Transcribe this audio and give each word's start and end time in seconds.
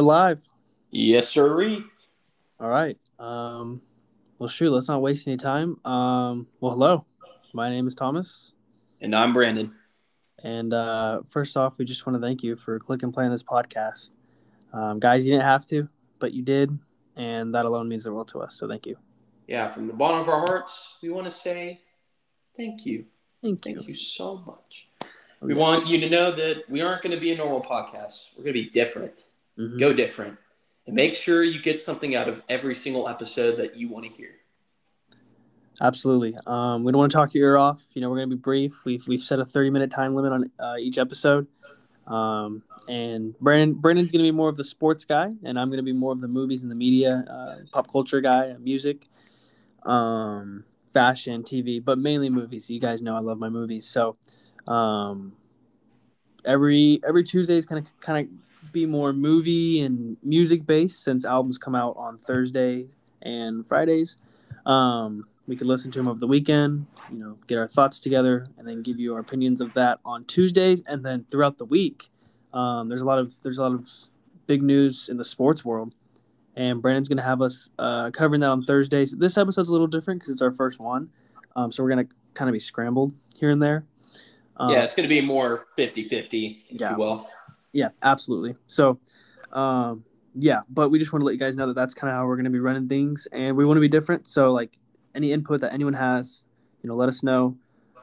we're 0.00 0.06
live. 0.06 0.48
Yes, 0.90 1.28
sir. 1.28 1.82
All 2.58 2.68
right. 2.68 2.96
Um, 3.18 3.82
well, 4.38 4.48
shoot, 4.48 4.70
let's 4.70 4.88
not 4.88 5.02
waste 5.02 5.28
any 5.28 5.36
time. 5.36 5.78
Um, 5.84 6.46
well, 6.60 6.72
hello. 6.72 7.04
My 7.52 7.68
name 7.68 7.86
is 7.86 7.94
Thomas. 7.94 8.52
And 9.02 9.14
I'm 9.14 9.34
Brandon. 9.34 9.74
And 10.42 10.72
uh, 10.72 11.20
first 11.28 11.54
off, 11.58 11.76
we 11.76 11.84
just 11.84 12.06
want 12.06 12.18
to 12.18 12.26
thank 12.26 12.42
you 12.42 12.56
for 12.56 12.78
click 12.78 13.02
and 13.02 13.12
play 13.12 13.26
on 13.26 13.30
this 13.30 13.42
podcast. 13.42 14.12
Um, 14.72 15.00
guys, 15.00 15.26
you 15.26 15.32
didn't 15.32 15.44
have 15.44 15.66
to, 15.66 15.86
but 16.18 16.32
you 16.32 16.42
did. 16.42 16.78
And 17.16 17.54
that 17.54 17.66
alone 17.66 17.86
means 17.86 18.04
the 18.04 18.12
world 18.12 18.28
to 18.28 18.38
us. 18.38 18.54
So 18.54 18.66
thank 18.66 18.86
you. 18.86 18.96
Yeah, 19.48 19.68
from 19.68 19.86
the 19.86 19.92
bottom 19.92 20.20
of 20.20 20.30
our 20.30 20.40
hearts, 20.46 20.94
we 21.02 21.10
want 21.10 21.26
to 21.26 21.30
say 21.30 21.82
thank 22.56 22.86
you. 22.86 23.04
Thank 23.42 23.66
you. 23.66 23.74
Thank 23.74 23.88
you 23.88 23.94
so 23.94 24.38
much. 24.46 24.88
We 25.42 25.52
want 25.52 25.86
you 25.86 26.00
to 26.00 26.08
know 26.08 26.32
that 26.32 26.70
we 26.70 26.80
aren't 26.80 27.02
going 27.02 27.14
to 27.14 27.20
be 27.20 27.32
a 27.32 27.36
normal 27.36 27.60
podcast. 27.60 28.30
We're 28.36 28.44
going 28.44 28.56
to 28.56 28.62
be 28.62 28.70
different. 28.70 29.24
Mhm. 29.60 29.78
Go 29.78 29.92
different. 29.92 30.38
And 30.86 30.96
make 30.96 31.14
sure 31.14 31.44
you 31.44 31.60
get 31.60 31.80
something 31.80 32.16
out 32.16 32.28
of 32.28 32.42
every 32.48 32.74
single 32.74 33.08
episode 33.08 33.56
that 33.58 33.76
you 33.76 33.88
want 33.88 34.06
to 34.06 34.10
hear. 34.10 34.30
Absolutely. 35.82 36.36
Um, 36.46 36.84
we 36.84 36.92
don't 36.92 36.98
want 36.98 37.12
to 37.12 37.16
talk 37.16 37.34
your 37.34 37.50
ear 37.50 37.56
off. 37.56 37.84
You 37.94 38.02
know, 38.02 38.10
we're 38.10 38.16
going 38.16 38.30
to 38.30 38.36
be 38.36 38.40
brief. 38.40 38.84
We've, 38.84 39.06
we've 39.06 39.22
set 39.22 39.38
a 39.38 39.44
30 39.44 39.70
minute 39.70 39.90
time 39.90 40.14
limit 40.14 40.32
on 40.32 40.50
uh, 40.58 40.76
each 40.78 40.98
episode. 40.98 41.46
Um, 42.06 42.62
and 42.88 43.38
Brandon 43.38 43.74
Brandon's 43.74 44.10
going 44.10 44.24
to 44.24 44.26
be 44.26 44.34
more 44.34 44.48
of 44.48 44.56
the 44.56 44.64
sports 44.64 45.04
guy, 45.04 45.30
and 45.44 45.58
I'm 45.58 45.68
going 45.68 45.78
to 45.78 45.84
be 45.84 45.92
more 45.92 46.12
of 46.12 46.20
the 46.20 46.28
movies 46.28 46.62
and 46.62 46.70
the 46.70 46.74
media, 46.74 47.24
uh, 47.30 47.56
pop 47.72 47.90
culture 47.92 48.20
guy, 48.20 48.56
music, 48.58 49.06
um, 49.84 50.64
fashion, 50.92 51.44
TV, 51.44 51.82
but 51.84 51.98
mainly 51.98 52.28
movies. 52.30 52.68
You 52.68 52.80
guys 52.80 53.00
know 53.00 53.14
I 53.14 53.20
love 53.20 53.38
my 53.38 53.48
movies. 53.48 53.86
So 53.86 54.16
um, 54.66 55.34
every 56.44 57.00
every 57.06 57.22
Tuesday 57.22 57.56
is 57.56 57.66
kind 57.66 57.84
of 57.86 58.00
kind 58.00 58.26
of 58.26 58.32
be 58.72 58.86
more 58.86 59.12
movie 59.12 59.80
and 59.80 60.16
music 60.22 60.66
based 60.66 61.02
since 61.02 61.24
albums 61.24 61.58
come 61.58 61.74
out 61.74 61.94
on 61.96 62.18
Thursday 62.18 62.86
and 63.22 63.66
Fridays. 63.66 64.16
Um, 64.66 65.26
we 65.46 65.56
could 65.56 65.66
listen 65.66 65.90
to 65.92 65.98
them 65.98 66.06
over 66.08 66.20
the 66.20 66.26
weekend, 66.26 66.86
you 67.10 67.18
know, 67.18 67.38
get 67.46 67.58
our 67.58 67.66
thoughts 67.66 67.98
together, 67.98 68.46
and 68.56 68.68
then 68.68 68.82
give 68.82 69.00
you 69.00 69.14
our 69.14 69.20
opinions 69.20 69.60
of 69.60 69.74
that 69.74 69.98
on 70.04 70.24
Tuesdays, 70.24 70.82
and 70.86 71.04
then 71.04 71.24
throughout 71.30 71.58
the 71.58 71.64
week. 71.64 72.10
Um, 72.52 72.88
there's 72.88 73.00
a 73.00 73.04
lot 73.04 73.18
of 73.18 73.34
there's 73.42 73.58
a 73.58 73.62
lot 73.62 73.72
of 73.72 73.88
big 74.46 74.62
news 74.62 75.08
in 75.08 75.16
the 75.16 75.24
sports 75.24 75.64
world, 75.64 75.94
and 76.54 76.80
Brandon's 76.80 77.08
gonna 77.08 77.22
have 77.22 77.42
us 77.42 77.70
uh, 77.78 78.10
covering 78.10 78.40
that 78.42 78.50
on 78.50 78.62
Thursdays. 78.62 79.12
This 79.12 79.36
episode's 79.36 79.68
a 79.68 79.72
little 79.72 79.86
different 79.86 80.20
because 80.20 80.32
it's 80.32 80.42
our 80.42 80.50
first 80.52 80.78
one, 80.78 81.10
um, 81.56 81.72
so 81.72 81.82
we're 81.82 81.90
gonna 81.90 82.08
kind 82.34 82.48
of 82.48 82.52
be 82.52 82.60
scrambled 82.60 83.12
here 83.34 83.50
and 83.50 83.60
there. 83.62 83.84
Um, 84.56 84.70
yeah, 84.70 84.82
it's 84.82 84.94
going 84.94 85.04
to 85.04 85.08
be 85.08 85.22
more 85.22 85.66
50 85.76 86.06
50, 86.06 86.60
if 86.68 86.80
Yeah. 86.80 86.92
you 86.92 86.98
will. 86.98 87.26
Yeah, 87.72 87.88
absolutely. 88.02 88.56
So, 88.66 88.98
um, 89.52 90.04
yeah, 90.34 90.60
but 90.68 90.90
we 90.90 90.98
just 90.98 91.12
want 91.12 91.22
to 91.22 91.26
let 91.26 91.32
you 91.32 91.38
guys 91.38 91.56
know 91.56 91.66
that 91.66 91.74
that's 91.74 91.94
kind 91.94 92.10
of 92.10 92.16
how 92.16 92.26
we're 92.26 92.36
going 92.36 92.44
to 92.44 92.50
be 92.50 92.60
running 92.60 92.88
things, 92.88 93.28
and 93.32 93.56
we 93.56 93.64
want 93.64 93.76
to 93.76 93.80
be 93.80 93.88
different. 93.88 94.26
So, 94.26 94.52
like, 94.52 94.78
any 95.14 95.32
input 95.32 95.60
that 95.60 95.72
anyone 95.72 95.94
has, 95.94 96.44
you 96.82 96.88
know, 96.88 96.94
let 96.94 97.08
us 97.08 97.22
know, 97.22 97.56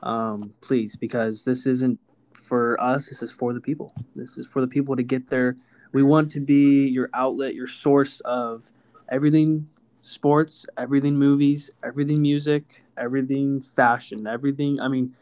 um, 0.04 0.54
please, 0.62 0.96
because 0.96 1.46
this 1.46 1.68
isn't 1.68 2.00
for 2.34 2.80
us. 2.82 3.08
This 3.08 3.24
is 3.24 3.32
for 3.32 3.54
the 3.54 3.62
people. 3.62 3.94
This 4.16 4.38
is 4.38 4.46
for 4.46 4.62
the 4.62 4.68
people 4.68 4.96
to 4.96 5.04
get 5.04 5.30
their. 5.30 5.56
We 5.94 6.04
want 6.04 6.32
to 6.32 6.42
be 6.42 6.88
your 6.88 7.10
outlet, 7.14 7.56
your 7.56 7.68
source 7.68 8.20
of 8.22 8.72
everything 9.10 9.70
sports, 10.02 10.66
everything 10.78 11.16
movies, 11.16 11.72
everything 11.84 12.22
music, 12.22 12.84
everything 12.98 13.62
fashion, 13.62 14.28
everything. 14.28 14.80
I 14.82 14.90
mean, 14.90 15.16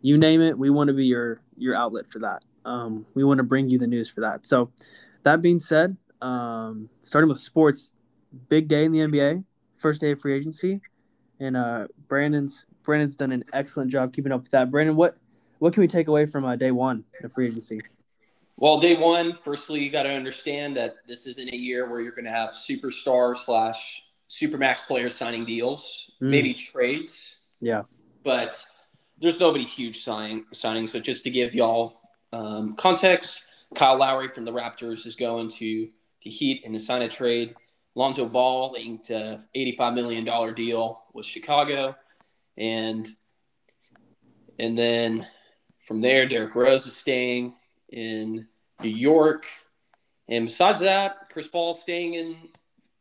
you 0.00 0.16
name 0.16 0.40
it. 0.40 0.56
We 0.56 0.70
want 0.70 0.88
to 0.88 0.94
be 0.94 1.06
your 1.06 1.40
your 1.58 1.74
outlet 1.74 2.08
for 2.08 2.20
that 2.20 2.44
um, 2.64 3.06
we 3.14 3.24
want 3.24 3.38
to 3.38 3.44
bring 3.44 3.68
you 3.68 3.78
the 3.78 3.86
news 3.86 4.10
for 4.10 4.20
that. 4.22 4.46
So, 4.46 4.70
that 5.24 5.40
being 5.42 5.60
said, 5.60 5.96
um, 6.20 6.88
starting 7.02 7.28
with 7.28 7.38
sports, 7.38 7.94
big 8.48 8.68
day 8.68 8.84
in 8.84 8.92
the 8.92 9.00
NBA, 9.00 9.44
first 9.76 10.00
day 10.00 10.10
of 10.12 10.20
free 10.20 10.34
agency, 10.34 10.80
and 11.40 11.56
uh, 11.56 11.86
Brandon's 12.08 12.66
Brandon's 12.82 13.14
done 13.16 13.30
an 13.32 13.44
excellent 13.52 13.90
job 13.90 14.12
keeping 14.12 14.32
up 14.32 14.42
with 14.42 14.50
that. 14.52 14.70
Brandon, 14.70 14.96
what 14.96 15.16
what 15.58 15.72
can 15.72 15.80
we 15.80 15.86
take 15.88 16.08
away 16.08 16.26
from 16.26 16.44
uh, 16.44 16.56
day 16.56 16.70
one 16.72 17.04
of 17.22 17.32
free 17.32 17.46
agency? 17.46 17.80
Well, 18.58 18.78
day 18.80 18.96
one, 18.96 19.38
firstly, 19.42 19.82
you 19.82 19.90
got 19.90 20.02
to 20.04 20.10
understand 20.10 20.76
that 20.76 20.96
this 21.06 21.26
isn't 21.26 21.48
a 21.48 21.56
year 21.56 21.88
where 21.88 22.00
you're 22.00 22.12
going 22.12 22.26
to 22.26 22.30
have 22.30 22.50
superstar 22.50 23.36
slash 23.36 24.02
supermax 24.28 24.86
players 24.86 25.14
signing 25.14 25.44
deals, 25.44 26.10
Mm. 26.20 26.30
maybe 26.30 26.54
trades. 26.54 27.36
Yeah, 27.60 27.82
but 28.24 28.62
there's 29.20 29.38
nobody 29.40 29.64
huge 29.64 30.02
signing 30.02 30.44
signing. 30.52 30.86
So 30.86 30.98
just 31.00 31.24
to 31.24 31.30
give 31.30 31.54
y'all 31.54 32.00
um, 32.32 32.74
context, 32.76 33.42
Kyle 33.74 33.96
Lowry 33.96 34.28
from 34.28 34.44
the 34.44 34.52
Raptors 34.52 35.06
is 35.06 35.16
going 35.16 35.48
to 35.50 35.88
the 36.22 36.30
Heat 36.30 36.62
in 36.64 36.72
the 36.72 36.78
sign 36.78 37.02
a 37.02 37.08
trade. 37.08 37.54
Lonzo 37.94 38.26
Ball 38.26 38.74
inked 38.78 39.10
a 39.10 39.44
$85 39.54 39.94
million 39.94 40.54
deal 40.54 41.02
with 41.12 41.26
Chicago, 41.26 41.94
and 42.56 43.08
and 44.58 44.78
then 44.78 45.26
from 45.80 46.00
there, 46.00 46.26
Derrick 46.26 46.54
Rose 46.54 46.86
is 46.86 46.96
staying 46.96 47.54
in 47.90 48.46
New 48.80 48.88
York, 48.88 49.46
and 50.28 50.46
besides 50.46 50.80
that, 50.80 51.28
Chris 51.30 51.48
Paul 51.48 51.74
staying 51.74 52.14
in 52.14 52.36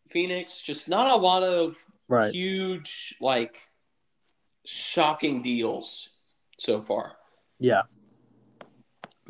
Phoenix. 0.10 0.62
Just 0.62 0.90
not 0.90 1.10
a 1.12 1.16
lot 1.16 1.44
of 1.44 1.78
right. 2.10 2.34
huge 2.34 3.16
like 3.22 3.70
shocking 4.66 5.42
deals 5.42 6.10
so 6.58 6.82
far 6.82 7.16
Yeah, 7.60 7.82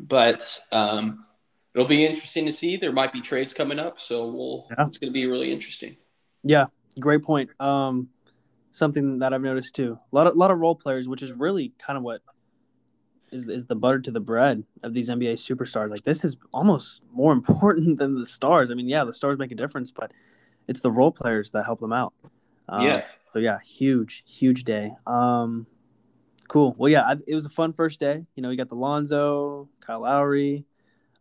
but 0.02 0.60
um, 0.72 1.26
it'll 1.74 1.86
be 1.88 2.04
interesting 2.04 2.44
to 2.46 2.52
see 2.52 2.76
there 2.76 2.92
might 2.92 3.12
be 3.12 3.20
trades 3.20 3.54
coming 3.54 3.78
up 3.78 4.00
so 4.00 4.28
we'll 4.28 4.66
Yeah. 4.78 4.86
it's 4.86 4.98
going 4.98 5.10
to 5.10 5.14
be 5.14 5.26
really 5.26 5.52
interesting 5.52 5.96
yeah, 6.44 6.66
great 6.98 7.22
point. 7.22 7.50
Um, 7.60 8.08
something 8.72 9.18
that 9.18 9.32
I've 9.32 9.42
noticed 9.42 9.74
too. 9.76 9.98
A 10.12 10.16
lot 10.16 10.26
of 10.26 10.36
lot 10.36 10.50
of 10.50 10.58
role 10.58 10.74
players, 10.74 11.08
which 11.08 11.22
is 11.22 11.32
really 11.32 11.72
kind 11.78 11.96
of 11.96 12.02
what 12.02 12.22
is 13.30 13.48
is 13.48 13.66
the 13.66 13.74
butter 13.74 14.00
to 14.00 14.10
the 14.10 14.20
bread 14.20 14.64
of 14.82 14.92
these 14.94 15.08
NBA 15.08 15.34
superstars. 15.34 15.90
Like 15.90 16.04
this 16.04 16.24
is 16.24 16.36
almost 16.52 17.00
more 17.12 17.32
important 17.38 17.98
than 17.98 18.18
the 18.18 18.26
stars. 18.26 18.70
I 18.70 18.74
mean, 18.74 18.88
yeah, 18.88 19.04
the 19.04 19.14
stars 19.14 19.38
make 19.38 19.52
a 19.52 19.56
difference, 19.56 19.90
but 19.90 20.12
it's 20.68 20.80
the 20.80 20.90
role 20.90 21.12
players 21.12 21.50
that 21.52 21.64
help 21.64 21.80
them 21.80 21.92
out. 21.92 22.12
Um, 22.68 22.86
yeah 22.86 23.02
So 23.32 23.38
yeah, 23.38 23.58
huge, 23.64 24.24
huge 24.26 24.64
day. 24.64 24.92
Um, 25.06 25.66
cool. 26.52 26.74
Well, 26.76 26.90
yeah, 26.90 27.02
I, 27.02 27.16
it 27.26 27.34
was 27.34 27.46
a 27.46 27.50
fun 27.50 27.72
first 27.72 27.98
day. 27.98 28.26
You 28.34 28.42
know, 28.42 28.50
you 28.50 28.58
got 28.58 28.68
the 28.68 28.74
Lonzo, 28.76 29.70
Kyle 29.80 30.02
Lowry, 30.02 30.66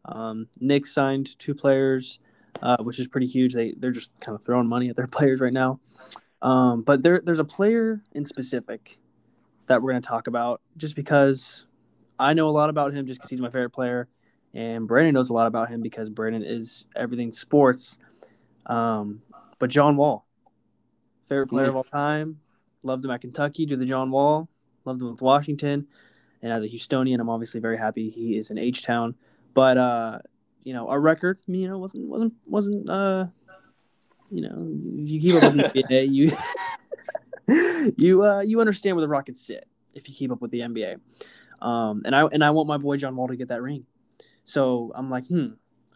um, 0.03 0.47
Nick 0.59 0.85
signed 0.85 1.39
two 1.39 1.55
players, 1.55 2.19
uh, 2.61 2.75
which 2.81 2.99
is 2.99 3.07
pretty 3.07 3.27
huge. 3.27 3.53
They 3.53 3.73
they're 3.77 3.91
just 3.91 4.11
kind 4.19 4.35
of 4.35 4.43
throwing 4.43 4.67
money 4.67 4.89
at 4.89 4.97
their 4.97 5.07
players 5.11 5.39
right 5.39 5.53
now. 5.53 5.79
Um, 6.41 6.81
but 6.81 7.01
there 7.01 7.21
there's 7.23 7.39
a 7.39 7.45
player 7.45 8.03
in 8.11 8.25
specific 8.25 8.97
that 9.67 9.81
we're 9.81 9.91
going 9.91 10.01
to 10.01 10.07
talk 10.07 10.27
about 10.27 10.59
just 10.75 10.97
because 10.97 11.65
I 12.19 12.33
know 12.33 12.49
a 12.49 12.51
lot 12.51 12.69
about 12.69 12.93
him 12.93 13.07
just 13.07 13.21
because 13.21 13.29
he's 13.29 13.39
my 13.39 13.49
favorite 13.49 13.69
player, 13.69 14.09
and 14.53 14.85
Brandon 14.85 15.13
knows 15.13 15.29
a 15.29 15.33
lot 15.33 15.47
about 15.47 15.69
him 15.69 15.81
because 15.81 16.09
Brandon 16.09 16.43
is 16.43 16.83
everything 16.93 17.31
sports. 17.31 17.99
Um, 18.65 19.21
but 19.59 19.69
John 19.69 19.95
Wall, 19.95 20.25
favorite 21.29 21.47
player 21.47 21.69
of 21.69 21.77
all 21.77 21.85
time, 21.85 22.41
loved 22.83 23.05
him 23.05 23.11
at 23.11 23.21
Kentucky, 23.21 23.65
do 23.65 23.77
the 23.77 23.85
John 23.85 24.11
Wall, 24.11 24.49
loved 24.85 25.01
him 25.01 25.11
with 25.11 25.21
Washington, 25.21 25.87
and 26.41 26.51
as 26.51 26.63
a 26.63 26.67
Houstonian, 26.67 27.19
I'm 27.19 27.29
obviously 27.29 27.59
very 27.59 27.77
happy 27.77 28.09
he 28.09 28.37
is 28.37 28.51
in 28.51 28.57
H 28.57 28.83
Town. 28.83 29.15
But 29.53 29.77
uh, 29.77 30.19
you 30.63 30.73
know, 30.73 30.89
our 30.89 30.99
record, 30.99 31.39
you 31.47 31.67
know, 31.67 31.77
wasn't 31.77 32.07
wasn't 32.07 32.33
wasn't 32.45 32.89
uh, 32.89 33.27
you 34.31 34.41
know, 34.41 34.67
if 35.03 35.09
you 35.09 35.19
keep 35.19 35.43
up 35.43 35.53
with 35.53 35.73
the 35.73 35.83
NBA, 35.83 36.13
you 37.47 37.93
you 37.97 38.23
uh, 38.23 38.39
you 38.41 38.61
understand 38.61 38.95
where 38.95 39.01
the 39.01 39.09
Rockets 39.09 39.45
sit 39.45 39.67
if 39.93 40.07
you 40.07 40.15
keep 40.15 40.31
up 40.31 40.41
with 40.41 40.51
the 40.51 40.61
NBA. 40.61 40.99
Um, 41.61 42.01
and 42.05 42.15
I 42.15 42.23
and 42.25 42.43
I 42.43 42.51
want 42.51 42.67
my 42.67 42.77
boy 42.77 42.97
John 42.97 43.15
Wall 43.15 43.27
to 43.27 43.35
get 43.35 43.49
that 43.49 43.61
ring. 43.61 43.85
So 44.43 44.91
I'm 44.95 45.09
like, 45.09 45.27
hmm, 45.27 45.47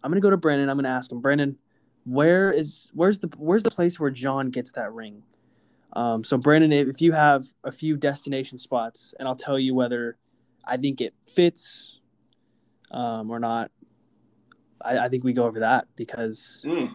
I'm 0.03 0.11
gonna 0.11 0.19
go 0.19 0.29
to 0.29 0.37
Brandon. 0.37 0.69
I'm 0.69 0.77
gonna 0.77 0.89
ask 0.89 1.11
him, 1.11 1.21
Brandon, 1.21 1.57
where 2.05 2.51
is 2.51 2.91
where's 2.93 3.19
the 3.19 3.29
where's 3.37 3.63
the 3.63 3.71
place 3.71 3.99
where 3.99 4.11
John 4.11 4.49
gets 4.49 4.71
that 4.73 4.91
ring? 4.93 5.23
Um, 5.95 6.23
so 6.23 6.37
Brandon, 6.37 6.71
if 6.71 6.87
if 6.87 7.01
you 7.01 7.13
have 7.13 7.45
a 7.63 7.71
few 7.71 7.95
destination 7.97 8.57
spots, 8.57 9.13
and 9.17 9.27
I'll 9.27 9.35
tell 9.35 9.57
you 9.57 9.73
whether 9.73 10.17
I 10.65 10.77
think 10.77 10.99
it 11.01 11.13
fits 11.33 11.99
um, 12.91 13.29
or 13.31 13.39
not. 13.39 13.71
I, 14.81 14.99
I 14.99 15.09
think 15.09 15.23
we 15.23 15.33
go 15.33 15.45
over 15.45 15.61
that 15.61 15.87
because 15.95 16.61
Mm. 16.65 16.91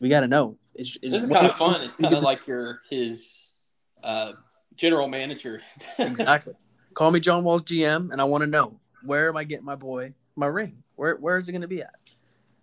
we 0.00 0.08
got 0.08 0.20
to 0.20 0.28
know. 0.28 0.56
Is, 0.74 0.96
this 1.02 1.24
is 1.24 1.28
kind 1.28 1.46
of 1.46 1.54
fun 1.54 1.82
it's 1.82 1.94
kind 1.96 2.14
of 2.14 2.22
like 2.22 2.46
your 2.46 2.80
his 2.90 3.48
uh, 4.02 4.32
general 4.76 5.08
manager 5.08 5.60
exactly. 5.98 6.54
Call 6.94 7.10
me 7.10 7.20
John 7.20 7.44
Wall's 7.44 7.62
GM, 7.62 8.10
and 8.12 8.20
I 8.20 8.24
want 8.24 8.42
to 8.42 8.46
know 8.46 8.80
where 9.04 9.28
am 9.28 9.36
I 9.36 9.44
getting 9.44 9.64
my 9.64 9.76
boy 9.76 10.14
my 10.36 10.46
ring? 10.46 10.82
Where 10.96 11.16
where 11.16 11.38
is 11.38 11.48
it 11.48 11.52
going 11.52 11.62
to 11.62 11.68
be 11.68 11.82
at? 11.82 11.94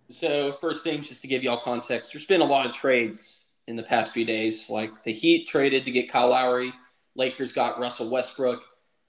So 0.08 0.52
first 0.52 0.84
thing, 0.84 1.00
just 1.02 1.22
to 1.22 1.26
give 1.28 1.42
y'all 1.42 1.60
context, 1.60 2.12
there's 2.12 2.26
been 2.26 2.40
a 2.42 2.46
lot 2.46 2.66
of 2.66 2.74
trades 2.74 3.40
in 3.66 3.76
the 3.76 3.82
past 3.82 4.12
few 4.12 4.24
days. 4.24 4.68
Like 4.68 5.02
the 5.02 5.12
Heat 5.12 5.46
traded 5.46 5.84
to 5.86 5.90
get 5.90 6.10
Kyle 6.10 6.30
Lowry, 6.30 6.72
Lakers 7.14 7.52
got 7.52 7.78
Russell 7.78 8.10
Westbrook. 8.10 8.62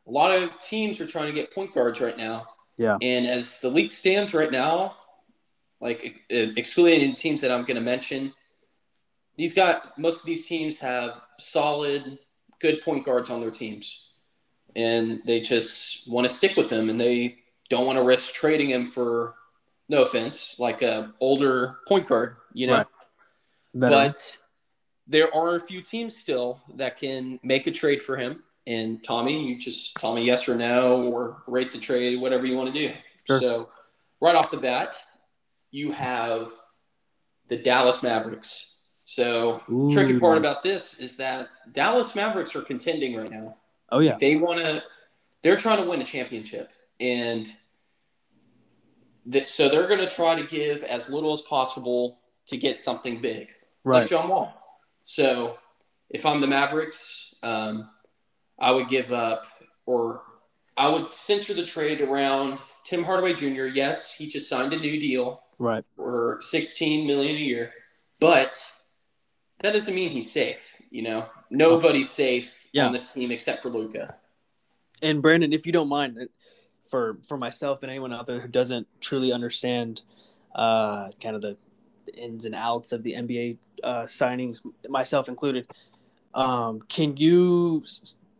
A 0.08 0.12
lot 0.12 0.32
of 0.32 0.60
teams 0.60 1.00
are 1.00 1.08
trying 1.08 1.28
to 1.28 1.34
get 1.34 1.54
point 1.54 1.74
guards 1.74 2.02
right 2.02 2.18
now. 2.18 2.48
Yeah. 2.78 2.98
And 3.02 3.28
as 3.28 3.60
the 3.60 3.70
league 3.70 3.92
stands 3.92 4.34
right 4.34 4.52
now, 4.52 4.96
like 5.80 6.22
excluding 6.30 7.14
teams 7.14 7.42
that 7.42 7.52
I'm 7.52 7.66
going 7.66 7.76
to 7.76 7.82
mention, 7.82 8.34
these 9.36 9.54
got 9.54 9.98
most 9.98 10.20
of 10.20 10.26
these 10.26 10.48
teams 10.48 10.80
have 10.80 11.22
solid, 11.40 12.20
good 12.60 12.82
point 12.82 13.06
guards 13.06 13.30
on 13.30 13.42
their 13.42 13.52
teams, 13.52 14.10
and 14.76 15.22
they 15.26 15.40
just 15.40 16.08
want 16.08 16.28
to 16.28 16.34
stick 16.34 16.56
with 16.56 16.70
them, 16.70 16.90
and 16.90 17.00
they 17.00 17.38
don't 17.70 17.86
want 17.86 17.98
to 17.98 18.04
risk 18.04 18.34
trading 18.34 18.70
him 18.70 18.92
for, 18.92 19.36
no 19.90 20.04
offense, 20.04 20.56
like 20.60 20.82
a 20.82 21.14
older 21.20 21.80
point 21.88 22.08
guard, 22.08 22.38
you 22.54 22.68
know. 22.68 22.78
Right. 22.78 22.88
But 23.74 24.38
there 25.08 25.34
are 25.36 25.56
a 25.56 25.60
few 25.60 25.82
teams 25.82 26.16
still 26.16 26.62
that 26.76 26.98
can 26.98 27.40
make 27.44 27.68
a 27.68 27.72
trade 27.72 28.02
for 28.02 28.18
him. 28.18 28.44
And 28.66 29.04
Tommy, 29.04 29.46
you 29.46 29.60
just 29.60 29.96
tell 29.96 30.14
me 30.14 30.24
yes 30.24 30.48
or 30.48 30.56
no, 30.56 31.04
or 31.04 31.44
rate 31.48 31.72
the 31.72 31.78
trade, 31.78 32.22
whatever 32.22 32.46
you 32.46 32.56
want 32.56 32.74
to 32.74 32.88
do. 32.88 32.94
Sure. 33.28 33.40
So, 33.40 33.70
right 34.22 34.36
off 34.36 34.52
the 34.52 34.58
bat, 34.58 34.96
you 35.72 35.92
have 35.92 36.52
the 37.50 37.58
Dallas 37.58 38.02
Mavericks. 38.02 38.68
So, 39.04 39.62
Ooh. 39.70 39.92
tricky 39.92 40.18
part 40.18 40.38
about 40.38 40.64
this 40.64 40.98
is 40.98 41.18
that 41.18 41.50
Dallas 41.74 42.16
Mavericks 42.16 42.56
are 42.56 42.62
contending 42.62 43.18
right 43.18 43.30
now. 43.30 43.58
Oh 43.92 44.00
yeah, 44.00 44.18
they 44.18 44.38
want 44.38 44.62
to. 44.62 44.82
They're 45.42 45.58
trying 45.58 45.84
to 45.84 45.90
win 45.90 46.02
a 46.02 46.06
championship, 46.06 46.72
and 47.02 47.46
that 49.26 49.50
so 49.50 49.68
they're 49.68 49.88
going 49.88 50.00
to 50.00 50.10
try 50.10 50.36
to 50.36 50.48
give 50.48 50.84
as 50.84 51.10
little 51.10 51.34
as 51.34 51.42
possible 51.42 52.20
to 52.48 52.58
get 52.58 52.80
something 52.80 53.22
big, 53.22 53.52
right. 53.84 54.00
like 54.00 54.10
John 54.10 54.30
Wall. 54.30 54.63
So, 55.04 55.58
if 56.10 56.26
I'm 56.26 56.42
the 56.42 56.48
Mavericks, 56.48 57.34
um, 57.44 57.90
I 58.60 58.72
would 58.72 58.88
give 58.88 59.12
up 59.12 59.48
or 59.86 60.24
I 60.78 60.88
would 60.88 61.14
center 61.14 61.54
the 61.54 61.66
trade 61.66 62.02
around 62.02 62.60
Tim 62.84 63.04
Hardaway 63.04 63.34
Jr. 63.34 63.66
Yes, 63.66 64.14
he 64.14 64.28
just 64.28 64.50
signed 64.50 64.74
a 64.74 64.80
new 64.80 65.00
deal, 65.00 65.44
right, 65.60 65.84
for 65.96 66.40
16 66.42 67.06
million 67.06 67.36
a 67.36 67.40
year, 67.40 67.74
but 68.20 68.60
that 69.60 69.72
doesn't 69.72 69.94
mean 69.96 70.10
he's 70.10 70.32
safe. 70.32 70.82
You 70.90 71.04
know, 71.04 71.30
nobody's 71.50 72.10
safe 72.10 72.68
yeah. 72.72 72.86
on 72.86 72.94
this 72.94 73.14
team 73.14 73.32
except 73.32 73.64
for 73.64 73.70
Luka. 73.70 74.16
And 75.02 75.22
Brandon, 75.22 75.54
if 75.54 75.66
you 75.66 75.72
don't 75.72 75.90
mind, 75.90 76.18
uh, 76.20 76.26
for 76.90 77.18
for 77.28 77.38
myself 77.38 77.82
and 77.82 77.90
anyone 77.90 78.14
out 78.14 78.28
there 78.28 78.40
who 78.40 78.48
doesn't 78.48 78.88
truly 79.02 79.32
understand 79.32 80.02
uh, 80.54 81.10
kind 81.20 81.36
of 81.36 81.42
the 81.42 81.58
ins 82.16 82.46
and 82.46 82.56
outs 82.56 82.92
of 82.92 83.04
the 83.04 83.14
NBA 83.14 83.58
uh, 83.84 84.04
signings, 84.04 84.62
myself 84.90 85.28
included, 85.28 85.68
um, 86.34 86.82
can 86.90 87.18
you 87.18 87.84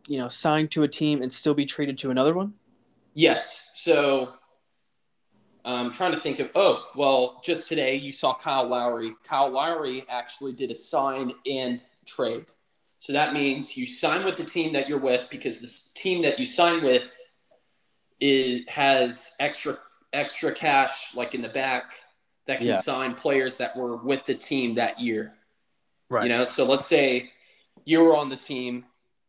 you 0.06 0.18
know 0.18 0.28
sign 0.28 0.68
to 0.68 0.82
a 0.82 0.88
team 0.88 1.22
and 1.22 1.32
still 1.32 1.54
be 1.54 1.66
traded 1.66 1.98
to 1.98 2.10
another 2.10 2.34
one? 2.34 2.54
Yes. 3.14 3.62
So 3.74 4.34
I'm 5.64 5.90
trying 5.92 6.12
to 6.12 6.18
think 6.18 6.40
of 6.40 6.50
oh 6.54 6.84
well 6.94 7.40
just 7.44 7.68
today 7.68 7.96
you 7.96 8.12
saw 8.12 8.34
Kyle 8.34 8.66
Lowry. 8.66 9.14
Kyle 9.24 9.50
Lowry 9.50 10.04
actually 10.08 10.52
did 10.52 10.70
a 10.70 10.74
sign 10.74 11.32
and 11.46 11.80
trade. 12.06 12.46
So 12.98 13.12
that 13.12 13.34
means 13.34 13.76
you 13.76 13.86
sign 13.86 14.24
with 14.24 14.36
the 14.36 14.44
team 14.44 14.72
that 14.72 14.88
you're 14.88 14.98
with 14.98 15.28
because 15.30 15.60
this 15.60 15.90
team 15.94 16.22
that 16.22 16.38
you 16.38 16.46
sign 16.46 16.82
with 16.82 17.12
is 18.20 18.62
has 18.68 19.32
extra 19.38 19.78
extra 20.12 20.52
cash 20.52 21.14
like 21.14 21.34
in 21.34 21.42
the 21.42 21.48
back 21.48 21.92
that 22.46 22.58
can 22.58 22.68
yeah. 22.68 22.80
sign 22.80 23.14
players 23.14 23.56
that 23.58 23.76
were 23.76 23.96
with 23.96 24.24
the 24.26 24.34
team 24.34 24.74
that 24.74 25.00
year. 25.00 25.34
Right. 26.10 26.24
You 26.24 26.28
know, 26.28 26.44
so 26.44 26.64
let's 26.64 26.86
say 26.86 27.30
you 27.84 28.00
were 28.00 28.16
on 28.16 28.28
the 28.28 28.36
team 28.36 28.84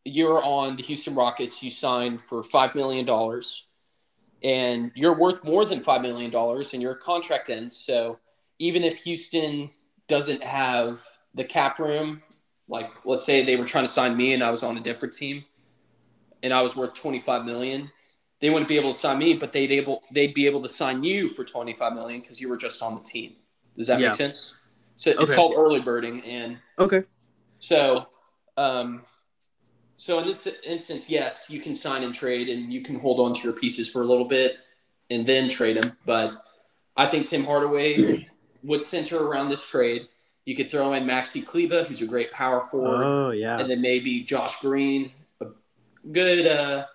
you're 0.06 0.42
on 0.42 0.76
the 0.76 0.82
Houston 0.82 1.14
Rockets, 1.14 1.62
you 1.62 1.70
signed 1.70 2.20
for 2.20 2.42
$5 2.42 2.74
million 2.74 3.08
and 4.42 4.92
you're 4.94 5.14
worth 5.14 5.42
more 5.44 5.64
than 5.64 5.82
$5 5.82 6.02
million 6.02 6.34
and 6.34 6.82
your 6.82 6.94
contract 6.94 7.50
ends. 7.50 7.76
So 7.76 8.18
even 8.58 8.84
if 8.84 8.98
Houston 8.98 9.70
doesn't 10.08 10.42
have 10.42 11.02
the 11.34 11.44
cap 11.44 11.78
room, 11.78 12.22
like 12.68 12.88
let's 13.04 13.24
say 13.24 13.44
they 13.44 13.56
were 13.56 13.64
trying 13.64 13.84
to 13.84 13.90
sign 13.90 14.16
me 14.16 14.32
and 14.32 14.42
I 14.42 14.50
was 14.50 14.62
on 14.62 14.76
a 14.76 14.80
different 14.80 15.14
team 15.14 15.44
and 16.42 16.54
I 16.54 16.62
was 16.62 16.76
worth 16.76 16.94
25 16.94 17.44
million, 17.44 17.90
they 18.40 18.50
wouldn't 18.50 18.68
be 18.68 18.76
able 18.76 18.92
to 18.92 18.98
sign 18.98 19.18
me, 19.18 19.34
but 19.34 19.52
they'd 19.52 19.72
able 19.72 20.02
they'd 20.12 20.34
be 20.34 20.46
able 20.46 20.62
to 20.62 20.68
sign 20.68 21.02
you 21.02 21.28
for 21.28 21.44
25 21.44 21.94
million 21.94 22.20
because 22.20 22.40
you 22.40 22.48
were 22.48 22.56
just 22.56 22.82
on 22.82 22.94
the 22.94 23.02
team. 23.02 23.34
Does 23.76 23.86
that 23.86 24.00
yeah. 24.00 24.08
make 24.08 24.16
sense? 24.16 24.54
So 24.96 25.12
okay. 25.12 25.22
it's 25.22 25.32
called 25.32 25.54
early 25.56 25.80
birding 25.80 26.22
and 26.22 26.58
okay. 26.78 27.02
So 27.58 28.06
um, 28.56 29.02
so 29.96 30.18
in 30.18 30.26
this 30.26 30.48
instance, 30.64 31.08
yes, 31.08 31.46
you 31.48 31.60
can 31.60 31.74
sign 31.74 32.02
and 32.02 32.14
trade, 32.14 32.48
and 32.48 32.72
you 32.72 32.82
can 32.82 32.98
hold 32.98 33.20
on 33.20 33.34
to 33.34 33.42
your 33.42 33.52
pieces 33.52 33.88
for 33.88 34.02
a 34.02 34.04
little 34.04 34.24
bit 34.24 34.56
and 35.10 35.26
then 35.26 35.48
trade 35.48 35.80
them. 35.80 35.96
But 36.04 36.44
I 36.96 37.06
think 37.06 37.26
Tim 37.26 37.44
Hardaway 37.44 38.28
would 38.62 38.82
center 38.82 39.18
around 39.18 39.48
this 39.48 39.66
trade. 39.66 40.08
You 40.44 40.54
could 40.54 40.70
throw 40.70 40.92
in 40.92 41.04
Maxi 41.04 41.44
Kleber, 41.44 41.84
who's 41.84 42.02
a 42.02 42.06
great 42.06 42.30
power 42.30 42.68
forward. 42.70 43.04
Oh 43.04 43.30
yeah, 43.30 43.58
and 43.58 43.68
then 43.68 43.80
maybe 43.80 44.22
Josh 44.22 44.60
Green, 44.60 45.12
a 45.40 45.46
good. 46.12 46.46
Uh, 46.46 46.86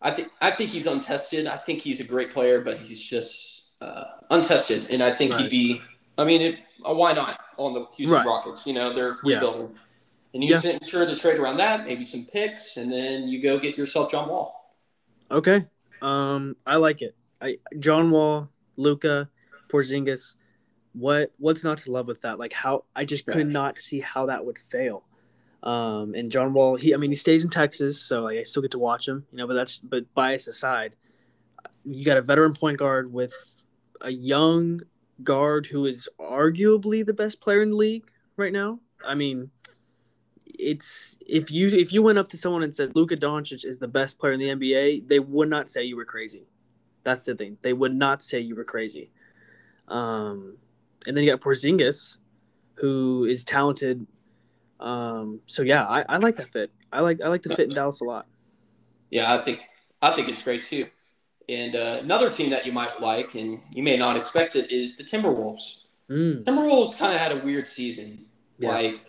I 0.00 0.10
think 0.12 0.28
I 0.40 0.50
think 0.50 0.70
he's 0.70 0.86
untested. 0.86 1.46
I 1.46 1.56
think 1.56 1.80
he's 1.80 2.00
a 2.00 2.04
great 2.04 2.30
player, 2.32 2.60
but 2.60 2.78
he's 2.78 3.00
just 3.00 3.64
uh, 3.80 4.04
untested, 4.30 4.86
and 4.90 5.02
I 5.02 5.12
think 5.12 5.32
right. 5.32 5.42
he'd 5.42 5.50
be. 5.50 5.82
I 6.16 6.24
mean, 6.24 6.42
it, 6.42 6.58
uh, 6.88 6.94
why 6.94 7.12
not 7.12 7.40
on 7.56 7.74
the 7.74 7.86
Houston 7.96 8.18
right. 8.18 8.26
Rockets? 8.26 8.66
You 8.66 8.74
know, 8.74 8.92
they're 8.92 9.18
rebuilding. 9.22 9.70
Yeah. 9.72 9.78
And 10.34 10.44
you 10.44 10.60
yeah. 10.62 10.70
ensure 10.72 11.06
the 11.06 11.16
trade 11.16 11.38
around 11.38 11.56
that, 11.56 11.86
maybe 11.86 12.04
some 12.04 12.26
picks, 12.26 12.76
and 12.76 12.92
then 12.92 13.28
you 13.28 13.42
go 13.42 13.58
get 13.58 13.78
yourself 13.78 14.10
John 14.10 14.28
Wall. 14.28 14.76
Okay. 15.30 15.66
Um, 16.02 16.56
I 16.66 16.76
like 16.76 17.02
it. 17.02 17.16
I 17.40 17.58
John 17.78 18.10
Wall, 18.10 18.48
Luka, 18.76 19.28
Porzingis. 19.68 20.36
What 20.92 21.32
what's 21.38 21.64
not 21.64 21.78
to 21.78 21.92
love 21.92 22.06
with 22.06 22.22
that? 22.22 22.38
Like 22.38 22.52
how 22.52 22.84
I 22.94 23.04
just 23.04 23.26
could 23.26 23.48
not 23.48 23.78
see 23.78 24.00
how 24.00 24.26
that 24.26 24.44
would 24.44 24.58
fail. 24.58 25.04
Um, 25.62 26.14
and 26.14 26.30
John 26.30 26.52
Wall, 26.52 26.76
he 26.76 26.94
I 26.94 26.96
mean 26.98 27.10
he 27.10 27.16
stays 27.16 27.44
in 27.44 27.50
Texas, 27.50 28.00
so 28.00 28.22
like, 28.22 28.38
I 28.38 28.42
still 28.44 28.62
get 28.62 28.70
to 28.72 28.78
watch 28.78 29.08
him, 29.08 29.26
you 29.32 29.38
know. 29.38 29.46
But 29.46 29.54
that's 29.54 29.78
but 29.78 30.12
bias 30.14 30.46
aside, 30.46 30.96
you 31.84 32.04
got 32.04 32.16
a 32.16 32.22
veteran 32.22 32.54
point 32.54 32.78
guard 32.78 33.12
with 33.12 33.34
a 34.00 34.10
young 34.10 34.82
guard 35.22 35.66
who 35.66 35.84
is 35.86 36.08
arguably 36.20 37.04
the 37.04 37.12
best 37.12 37.40
player 37.40 37.60
in 37.60 37.70
the 37.70 37.76
league 37.76 38.10
right 38.36 38.52
now. 38.52 38.78
I 39.04 39.14
mean, 39.14 39.50
it's 40.58 41.16
if 41.26 41.50
you 41.50 41.68
if 41.68 41.92
you 41.92 42.02
went 42.02 42.18
up 42.18 42.28
to 42.28 42.36
someone 42.36 42.62
and 42.62 42.74
said 42.74 42.94
Luka 42.94 43.16
Doncic 43.16 43.64
is 43.64 43.78
the 43.78 43.88
best 43.88 44.18
player 44.18 44.32
in 44.32 44.40
the 44.40 44.48
NBA, 44.48 45.08
they 45.08 45.18
would 45.18 45.48
not 45.48 45.68
say 45.68 45.84
you 45.84 45.96
were 45.96 46.04
crazy. 46.04 46.46
That's 47.04 47.24
the 47.24 47.34
thing. 47.34 47.58
They 47.62 47.72
would 47.72 47.94
not 47.94 48.22
say 48.22 48.40
you 48.40 48.54
were 48.54 48.64
crazy. 48.64 49.10
Um, 49.86 50.58
and 51.06 51.16
then 51.16 51.24
you 51.24 51.30
got 51.30 51.40
Porzingis, 51.40 52.16
who 52.74 53.24
is 53.24 53.44
talented. 53.44 54.06
Um, 54.80 55.40
so 55.46 55.62
yeah, 55.62 55.84
I, 55.86 56.04
I 56.08 56.18
like 56.18 56.36
that 56.36 56.48
fit. 56.48 56.70
I 56.92 57.00
like 57.00 57.20
I 57.22 57.28
like 57.28 57.42
the 57.42 57.54
fit 57.54 57.68
in 57.68 57.74
Dallas 57.74 58.00
a 58.00 58.04
lot. 58.04 58.26
Yeah, 59.10 59.34
I 59.34 59.42
think 59.42 59.60
I 60.00 60.12
think 60.12 60.28
it's 60.28 60.42
great 60.42 60.62
too. 60.62 60.86
And 61.48 61.74
uh, 61.74 61.98
another 62.02 62.30
team 62.30 62.50
that 62.50 62.66
you 62.66 62.72
might 62.72 63.00
like, 63.00 63.34
and 63.34 63.60
you 63.72 63.82
may 63.82 63.96
not 63.96 64.16
expect 64.16 64.54
it, 64.54 64.70
is 64.70 64.96
the 64.96 65.02
Timberwolves. 65.02 65.84
Mm. 66.10 66.44
Timberwolves 66.44 66.96
kind 66.96 67.14
of 67.14 67.20
had 67.20 67.32
a 67.32 67.36
weird 67.36 67.66
season. 67.66 68.26
Yeah. 68.58 68.70
Like 68.70 69.00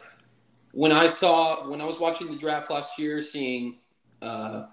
when 0.71 0.91
I 0.91 1.07
saw 1.07 1.67
when 1.67 1.81
I 1.81 1.85
was 1.85 1.99
watching 1.99 2.29
the 2.29 2.38
draft 2.38 2.69
last 2.69 2.97
year, 2.97 3.21
seeing 3.21 3.79
uh, 4.21 4.67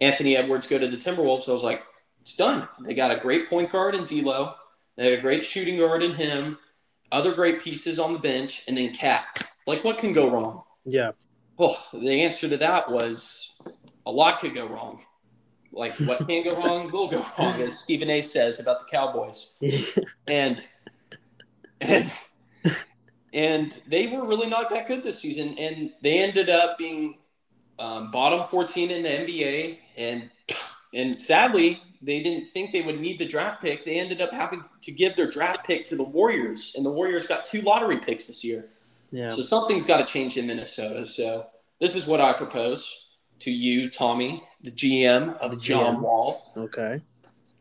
Anthony 0.00 0.36
Edwards 0.36 0.66
go 0.66 0.78
to 0.78 0.88
the 0.88 0.96
Timberwolves, 0.96 1.48
I 1.48 1.52
was 1.52 1.62
like, 1.62 1.82
it's 2.20 2.34
done. 2.34 2.68
They 2.80 2.94
got 2.94 3.16
a 3.16 3.20
great 3.20 3.48
point 3.48 3.70
guard 3.70 3.94
in 3.94 4.04
D'Lo. 4.04 4.54
They 4.96 5.10
had 5.10 5.18
a 5.18 5.22
great 5.22 5.44
shooting 5.44 5.78
guard 5.78 6.02
in 6.02 6.14
him. 6.14 6.58
Other 7.12 7.34
great 7.34 7.60
pieces 7.60 8.00
on 8.00 8.12
the 8.12 8.18
bench, 8.18 8.64
and 8.66 8.76
then 8.76 8.92
KAT. 8.92 9.48
Like, 9.66 9.84
what 9.84 9.98
can 9.98 10.12
go 10.12 10.30
wrong? 10.30 10.62
Yeah. 10.84 11.12
Well, 11.56 11.76
the 11.92 12.22
answer 12.22 12.48
to 12.48 12.56
that 12.58 12.90
was 12.90 13.54
a 14.04 14.10
lot 14.10 14.40
could 14.40 14.54
go 14.54 14.66
wrong. 14.66 15.02
Like, 15.72 15.94
what 16.00 16.26
can 16.26 16.48
go 16.48 16.56
wrong 16.56 16.90
will 16.92 17.08
go 17.08 17.24
wrong, 17.38 17.60
as 17.60 17.78
Stephen 17.78 18.08
A. 18.10 18.22
says 18.22 18.60
about 18.60 18.80
the 18.80 18.86
Cowboys. 18.90 19.50
and 20.26 20.66
and 21.80 22.12
and 23.32 23.80
they 23.86 24.06
were 24.06 24.24
really 24.26 24.48
not 24.48 24.70
that 24.70 24.86
good 24.86 25.02
this 25.02 25.18
season. 25.18 25.56
And 25.58 25.90
they 26.02 26.18
ended 26.18 26.48
up 26.48 26.78
being 26.78 27.18
um, 27.78 28.10
bottom 28.10 28.46
14 28.48 28.90
in 28.90 29.02
the 29.02 29.08
NBA. 29.08 29.78
And 29.96 30.30
and 30.94 31.20
sadly, 31.20 31.82
they 32.00 32.22
didn't 32.22 32.48
think 32.48 32.72
they 32.72 32.82
would 32.82 33.00
need 33.00 33.18
the 33.18 33.26
draft 33.26 33.60
pick. 33.60 33.84
They 33.84 33.98
ended 33.98 34.20
up 34.20 34.30
having 34.30 34.64
to 34.82 34.92
give 34.92 35.16
their 35.16 35.28
draft 35.28 35.66
pick 35.66 35.86
to 35.86 35.96
the 35.96 36.02
Warriors, 36.02 36.72
and 36.76 36.84
the 36.84 36.90
Warriors 36.90 37.26
got 37.26 37.44
two 37.44 37.60
lottery 37.62 37.98
picks 37.98 38.26
this 38.26 38.44
year. 38.44 38.66
Yeah. 39.10 39.28
So 39.28 39.42
something's 39.42 39.86
got 39.86 39.98
to 39.98 40.04
change 40.04 40.36
in 40.36 40.46
Minnesota. 40.46 41.06
So 41.06 41.46
this 41.80 41.94
is 41.94 42.06
what 42.06 42.20
I 42.20 42.32
propose 42.32 43.06
to 43.40 43.50
you, 43.50 43.90
Tommy, 43.90 44.42
the 44.62 44.70
GM 44.70 45.36
of 45.38 45.60
John 45.60 46.00
Wall. 46.00 46.52
Okay. 46.56 47.00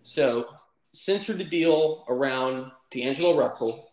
So 0.02 0.48
center 0.94 1.34
the 1.34 1.44
deal 1.44 2.06
around 2.08 2.72
D'Angelo 2.92 3.38
Russell 3.38 3.86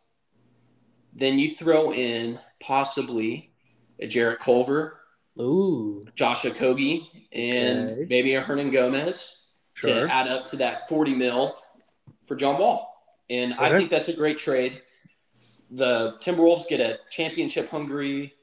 then 1.13 1.39
you 1.39 1.51
throw 1.55 1.93
in 1.93 2.39
possibly 2.61 3.53
a 4.01 4.07
Jarrett 4.07 4.41
Culver, 4.41 5.01
Ooh. 5.39 6.07
Josh 6.15 6.43
Okogie, 6.43 7.07
and 7.33 7.91
okay. 7.91 8.07
maybe 8.09 8.35
a 8.35 8.43
Hernangomez 8.43 9.33
sure. 9.75 10.07
to 10.07 10.13
add 10.13 10.29
up 10.29 10.47
to 10.49 10.57
that 10.57 10.89
40 10.89 11.15
mil 11.15 11.57
for 12.25 12.37
John 12.37 12.59
Wall. 12.59 12.89
and 13.31 13.55
I 13.55 13.71
think 13.71 13.91
that's 13.91 14.09
a 14.09 14.13
great 14.13 14.39
trade. 14.39 14.83
The 15.75 16.17
Timberwolves 16.21 16.69
get 16.69 16.81
a 16.81 17.01
championship 17.11 17.71
hungry 17.71 18.35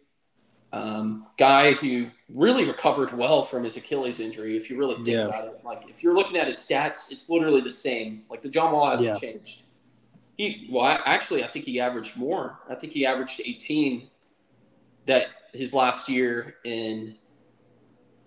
um, 0.71 1.25
guy 1.37 1.71
who 1.73 2.07
really 2.27 2.63
recovered 2.65 3.11
well 3.11 3.43
from 3.43 3.63
his 3.63 3.75
Achilles 3.75 4.19
injury. 4.19 4.55
If 4.55 4.69
you 4.69 4.77
really 4.77 4.95
think 4.95 5.07
Yeah. 5.09 5.25
about 5.25 5.47
it, 5.47 5.59
like 5.63 5.89
if 5.89 6.03
you're 6.03 6.13
looking 6.15 6.37
at 6.37 6.45
his 6.47 6.57
stats, 6.57 7.11
it's 7.11 7.27
literally 7.29 7.61
the 7.61 7.71
same. 7.71 8.23
Like 8.29 8.41
the 8.43 8.49
John 8.49 8.71
Wall 8.71 8.89
hasn't 8.89 9.07
Yeah. 9.07 9.15
changed. 9.19 9.63
He 10.37 10.67
well, 10.71 10.85
I, 10.85 10.93
actually, 11.05 11.43
I 11.43 11.47
think 11.47 11.65
he 11.65 11.79
averaged 11.79 12.17
more. 12.17 12.59
I 12.69 12.75
think 12.75 12.93
he 12.93 13.05
averaged 13.05 13.41
18 13.43 14.09
that 15.07 15.27
his 15.53 15.73
last 15.73 16.07
year 16.07 16.55
in 16.63 17.15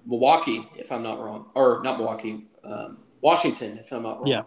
Milwaukee, 0.05 0.69
if 0.77 0.91
I'm 0.91 1.03
not 1.05 1.21
wrong, 1.21 1.47
or 1.55 1.81
not 1.85 1.97
Milwaukee, 1.99 2.47
um, 2.65 2.99
Washington, 3.21 3.79
if 3.79 3.93
I'm 3.93 4.03
not 4.03 4.17
wrong. 4.17 4.27
Yeah. 4.27 4.43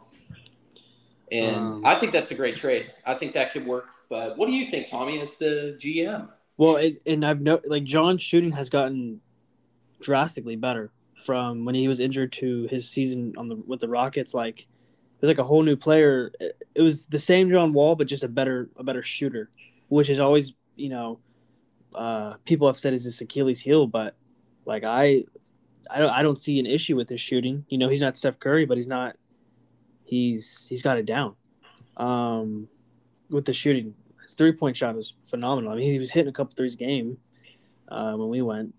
And 1.32 1.56
Um, 1.56 1.86
I 1.86 1.96
think 1.96 2.12
that's 2.12 2.32
a 2.32 2.36
great 2.36 2.56
trade. 2.58 2.92
I 3.06 3.14
think 3.16 3.34
that 3.34 3.52
could 3.52 3.66
work. 3.66 3.88
But 4.10 4.38
what 4.38 4.48
do 4.48 4.54
you 4.54 4.66
think, 4.66 4.88
Tommy, 4.88 5.20
as 5.20 5.38
the 5.38 5.78
GM? 5.80 6.30
Well, 6.58 6.78
it, 6.78 7.02
and 7.06 7.26
I've 7.26 7.42
no 7.42 7.60
like 7.68 7.84
John's 7.84 8.22
shooting 8.22 8.52
has 8.54 8.70
gotten 8.70 9.20
drastically 10.02 10.56
better 10.56 10.92
from 11.26 11.66
when 11.66 11.76
he 11.76 11.88
was 11.88 12.00
injured 12.00 12.32
to 12.34 12.68
his 12.70 12.90
season 12.90 13.34
on 13.38 13.48
the 13.48 13.56
with 13.56 13.82
the 13.82 13.90
Rockets. 13.90 14.34
Like 14.34 14.62
it 14.62 15.22
was 15.22 15.28
like 15.28 15.38
a 15.38 15.44
whole 15.44 15.64
new 15.64 15.76
player. 15.76 16.32
It, 16.76 16.82
was 16.82 17.08
the 17.08 17.20
same 17.20 17.50
John 17.50 17.74
Wall, 17.74 17.96
but 17.96 18.08
just 18.08 18.24
a 18.24 18.28
better 18.28 18.70
a 18.78 18.84
better 18.84 19.04
shooter, 19.04 19.50
which 19.90 20.10
is 20.10 20.20
always 20.20 20.54
you 20.76 20.90
know 20.90 21.20
uh, 21.94 22.36
people 22.46 22.68
have 22.68 22.78
said 22.78 22.94
is 22.94 23.04
his 23.04 23.20
Achilles 23.20 23.60
heel, 23.60 23.88
but 23.88 24.16
like 24.66 24.84
I 24.84 25.24
I 25.92 26.00
don't 26.00 26.12
I 26.12 26.24
don't 26.24 26.38
see 26.38 26.60
an 26.60 26.66
issue 26.66 26.96
with 26.96 27.10
his 27.10 27.22
shooting. 27.22 27.66
You 27.70 27.78
know, 27.78 27.90
he's 27.90 28.02
not 28.02 28.16
Steph 28.18 28.40
Curry, 28.40 28.66
but 28.66 28.78
he's 28.78 28.88
not 28.88 29.18
he's 30.04 30.68
he's 30.68 30.82
got 30.82 30.98
it 30.98 31.06
down. 31.06 31.36
Um, 31.98 32.68
with 33.30 33.46
the 33.46 33.54
shooting, 33.54 33.94
his 34.22 34.34
three 34.34 34.52
point 34.52 34.76
shot 34.78 34.96
was 34.96 35.16
phenomenal. 35.26 35.72
I 35.72 35.76
mean, 35.76 35.92
he 35.92 36.00
was 36.00 36.12
hitting 36.12 36.30
a 36.30 36.34
couple 36.34 36.54
threes 36.56 36.76
a 36.76 36.78
game 36.78 37.18
uh, 37.90 38.14
when 38.14 38.30
we 38.30 38.42
went, 38.42 38.74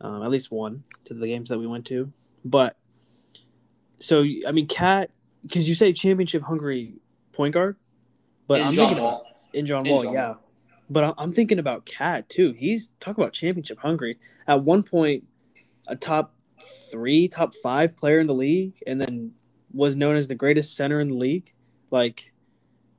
um, 0.00 0.22
at 0.22 0.30
least 0.30 0.50
one 0.50 0.84
to 1.06 1.14
the 1.14 1.26
games 1.26 1.48
that 1.48 1.58
we 1.58 1.66
went 1.66 1.86
to. 1.86 2.12
But 2.44 2.76
so 3.98 4.24
I 4.46 4.52
mean, 4.52 4.66
KAT, 4.66 5.10
because 5.42 5.68
you 5.68 5.74
say 5.74 5.92
championship 5.92 6.42
hungry 6.42 6.94
point 7.32 7.54
guard, 7.54 7.76
but 8.46 8.60
And 8.60 8.68
I'm 8.68 8.74
John 8.74 8.86
thinking 8.88 9.04
Wall. 9.04 9.26
in 9.52 9.66
John 9.66 9.86
In 9.86 9.92
Wall, 9.92 10.02
John 10.02 10.12
yeah. 10.12 10.28
Wall. 10.28 10.40
But 10.90 11.04
I'm- 11.04 11.14
I'm 11.16 11.32
thinking 11.32 11.58
about 11.58 11.86
KAT 11.86 12.28
too. 12.28 12.52
He's 12.52 12.90
talk 13.00 13.16
about 13.16 13.32
championship 13.32 13.78
hungry. 13.78 14.18
At 14.46 14.62
one 14.64 14.82
point, 14.82 15.26
a 15.88 15.96
top 15.96 16.34
three, 16.90 17.26
top 17.28 17.54
five 17.62 17.96
player 17.96 18.18
in 18.20 18.26
the 18.26 18.34
league, 18.34 18.74
and 18.86 19.00
then 19.00 19.32
was 19.72 19.96
known 19.96 20.14
as 20.16 20.28
the 20.28 20.34
greatest 20.34 20.76
center 20.76 21.00
in 21.00 21.08
the 21.08 21.14
league. 21.14 21.52
Like 21.90 22.32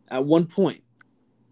at 0.10 0.26
one 0.26 0.46
point, 0.48 0.84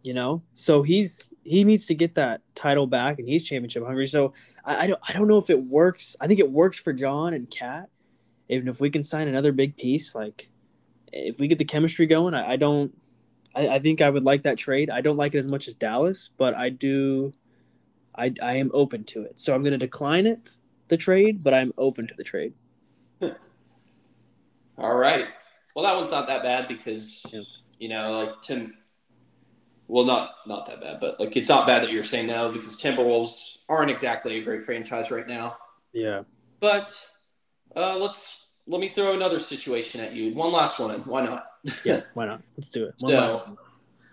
you 0.03 0.13
know. 0.13 0.43
So 0.53 0.83
he's 0.83 1.33
he 1.43 1.63
needs 1.63 1.85
to 1.87 1.95
get 1.95 2.15
that 2.15 2.41
title 2.55 2.85
back, 2.87 3.19
and 3.19 3.27
he's 3.27 3.43
championship 3.43 3.83
hungry. 3.85 4.07
So 4.07 4.33
I, 4.63 4.83
I 4.83 4.87
don't 4.87 4.99
I 5.09 5.13
don't 5.13 5.27
know 5.27 5.37
if 5.37 5.49
it 5.49 5.63
works. 5.63 6.15
I 6.21 6.27
think 6.27 6.39
it 6.39 6.51
works 6.51 6.77
for 6.77 6.93
John 6.93 7.33
and 7.33 7.49
KAT. 7.49 7.89
Even 8.49 8.67
if 8.67 8.79
we 8.79 8.89
can 8.89 9.03
sign 9.03 9.27
another 9.27 9.51
big 9.51 9.75
piece, 9.77 10.13
like 10.13 10.49
if 11.11 11.39
we 11.39 11.47
get 11.47 11.57
the 11.57 11.65
chemistry 11.65 12.05
going, 12.05 12.33
I, 12.33 12.51
I 12.51 12.55
don't. 12.57 12.95
I, 13.55 13.67
I 13.75 13.79
think 13.79 14.01
I 14.01 14.09
would 14.09 14.23
like 14.23 14.43
that 14.43 14.57
trade. 14.57 14.89
I 14.89 15.01
don't 15.01 15.17
like 15.17 15.33
it 15.33 15.37
as 15.39 15.47
much 15.47 15.67
as 15.67 15.75
Dallas, 15.75 16.29
but 16.37 16.55
I 16.55 16.69
do. 16.69 17.33
I, 18.15 18.33
I 18.43 18.55
am 18.57 18.69
open 18.73 19.03
to 19.05 19.23
it. 19.23 19.39
So 19.39 19.55
I'm 19.55 19.63
going 19.63 19.71
to 19.71 19.77
decline 19.77 20.27
it, 20.27 20.51
the 20.87 20.97
trade, 20.97 21.43
but 21.43 21.53
I'm 21.53 21.73
open 21.79 22.05
to 22.07 22.13
the 22.15 22.23
trade. 22.23 22.53
All 24.77 24.95
right. 24.95 25.27
Well, 25.75 25.85
that 25.85 25.95
one's 25.95 26.11
not 26.11 26.27
that 26.27 26.43
bad 26.43 26.67
because 26.67 27.25
Yeah. 27.31 27.41
you 27.79 27.89
know, 27.89 28.19
like 28.19 28.41
Tim. 28.41 28.75
Well, 29.87 30.05
not 30.05 30.31
not 30.47 30.65
that 30.67 30.81
bad, 30.81 30.99
but 30.99 31.19
like 31.19 31.35
it's 31.35 31.49
not 31.49 31.67
bad 31.67 31.83
that 31.83 31.91
you're 31.91 32.03
saying 32.03 32.27
no 32.27 32.51
because 32.51 32.77
Timberwolves 32.77 33.57
aren't 33.69 33.91
exactly 33.91 34.37
a 34.37 34.43
great 34.43 34.63
franchise 34.63 35.11
right 35.11 35.27
now. 35.27 35.57
Yeah. 35.91 36.21
But 36.59 36.93
uh, 37.75 37.97
let's 37.97 38.45
let 38.65 38.79
me 38.79 38.87
throw 38.89 39.13
another 39.13 39.39
situation 39.39 39.99
at 40.01 40.13
you. 40.13 40.33
One 40.33 40.51
last 40.53 40.79
one. 40.79 41.01
Why 41.01 41.23
not? 41.25 41.45
Yeah. 41.85 42.01
Why 42.13 42.25
not? 42.25 42.41
Let's 42.57 42.69
do 42.71 42.85
it. 42.85 42.95
One 42.99 43.11
So-. 43.11 43.57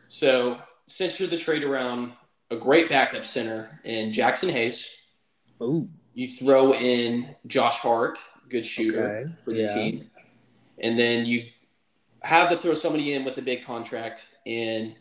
So 0.08 0.58
center 0.86 1.26
the 1.26 1.36
trade 1.38 1.62
around 1.64 2.12
a 2.50 2.56
great 2.56 2.88
backup 2.88 3.24
center 3.24 3.80
in 3.84 4.10
Jaxson 4.10 4.50
Hayes. 4.50 4.88
Ooh. 5.62 5.88
You 6.14 6.26
throw 6.26 6.74
in 6.74 7.34
Josh 7.46 7.78
Hart, 7.78 8.18
good 8.48 8.66
shooter 8.66 9.04
Okay. 9.22 9.32
for 9.44 9.52
the 9.52 9.60
Yeah. 9.60 9.74
team, 9.74 10.10
and 10.78 10.98
then 10.98 11.26
you 11.26 11.46
have 12.22 12.48
to 12.50 12.56
throw 12.56 12.74
somebody 12.74 13.12
in 13.14 13.24
with 13.24 13.38
a 13.38 13.42
big 13.42 13.62
contract. 13.64 14.26
And 14.46 14.96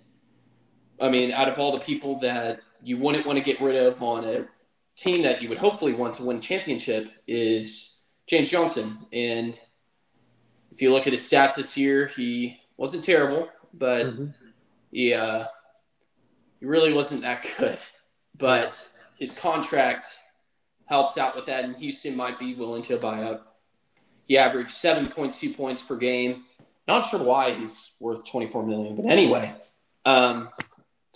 I 1.01 1.09
mean, 1.09 1.31
out 1.31 1.47
of 1.49 1.59
all 1.59 1.71
the 1.71 1.79
people 1.83 2.19
that 2.19 2.59
you 2.83 2.97
wouldn't 2.97 3.25
want 3.25 3.37
to 3.37 3.43
get 3.43 3.61
rid 3.61 3.75
of 3.75 4.01
on 4.01 4.23
a 4.23 4.47
team 4.95 5.23
that 5.23 5.41
you 5.41 5.49
would 5.49 5.57
hopefully 5.57 5.93
want 5.93 6.13
to 6.15 6.23
win 6.23 6.37
a 6.37 6.41
championship 6.41 7.09
is 7.27 7.97
James 8.27 8.49
Johnson. 8.49 8.97
And 9.13 9.59
if 10.71 10.81
you 10.81 10.91
look 10.91 11.07
at 11.07 11.13
his 11.13 11.27
stats 11.27 11.55
this 11.55 11.77
year, 11.77 12.07
he 12.07 12.59
wasn't 12.77 13.03
terrible, 13.03 13.49
but 13.73 14.05
Mhm. 14.07 14.33
he 14.91 15.13
uh, 15.13 15.45
he 16.59 16.65
really 16.65 16.93
wasn't 16.93 17.21
that 17.21 17.45
good. 17.57 17.79
But 18.37 18.89
his 19.17 19.31
contract 19.37 20.19
helps 20.85 21.17
out 21.17 21.35
with 21.35 21.45
that, 21.45 21.63
and 21.65 21.75
Houston 21.77 22.15
might 22.15 22.39
be 22.39 22.55
willing 22.55 22.81
to 22.83 22.97
buy 22.97 23.23
out. 23.23 23.45
He 24.25 24.37
averaged 24.37 24.71
seven 24.71 25.07
point 25.07 25.33
two 25.33 25.53
points 25.53 25.81
per 25.81 25.95
game. 25.95 26.45
Not 26.87 27.01
sure 27.09 27.21
why 27.21 27.53
he's 27.55 27.91
worth 27.99 28.25
twenty 28.25 28.47
four 28.47 28.65
million, 28.65 28.95
but 28.95 29.05
anyway, 29.05 29.53
um, 30.05 30.49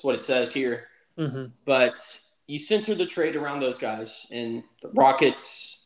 that's 0.03 0.05
what 0.05 0.15
it 0.15 0.19
says 0.19 0.51
here. 0.53 0.87
Mhm. 1.17 1.53
But 1.65 1.99
you 2.47 2.59
center 2.59 2.93
the 2.93 3.05
trade 3.05 3.35
around 3.35 3.61
those 3.61 3.77
guys, 3.77 4.27
and 4.31 4.63
the 4.81 4.89
Rockets 4.89 5.79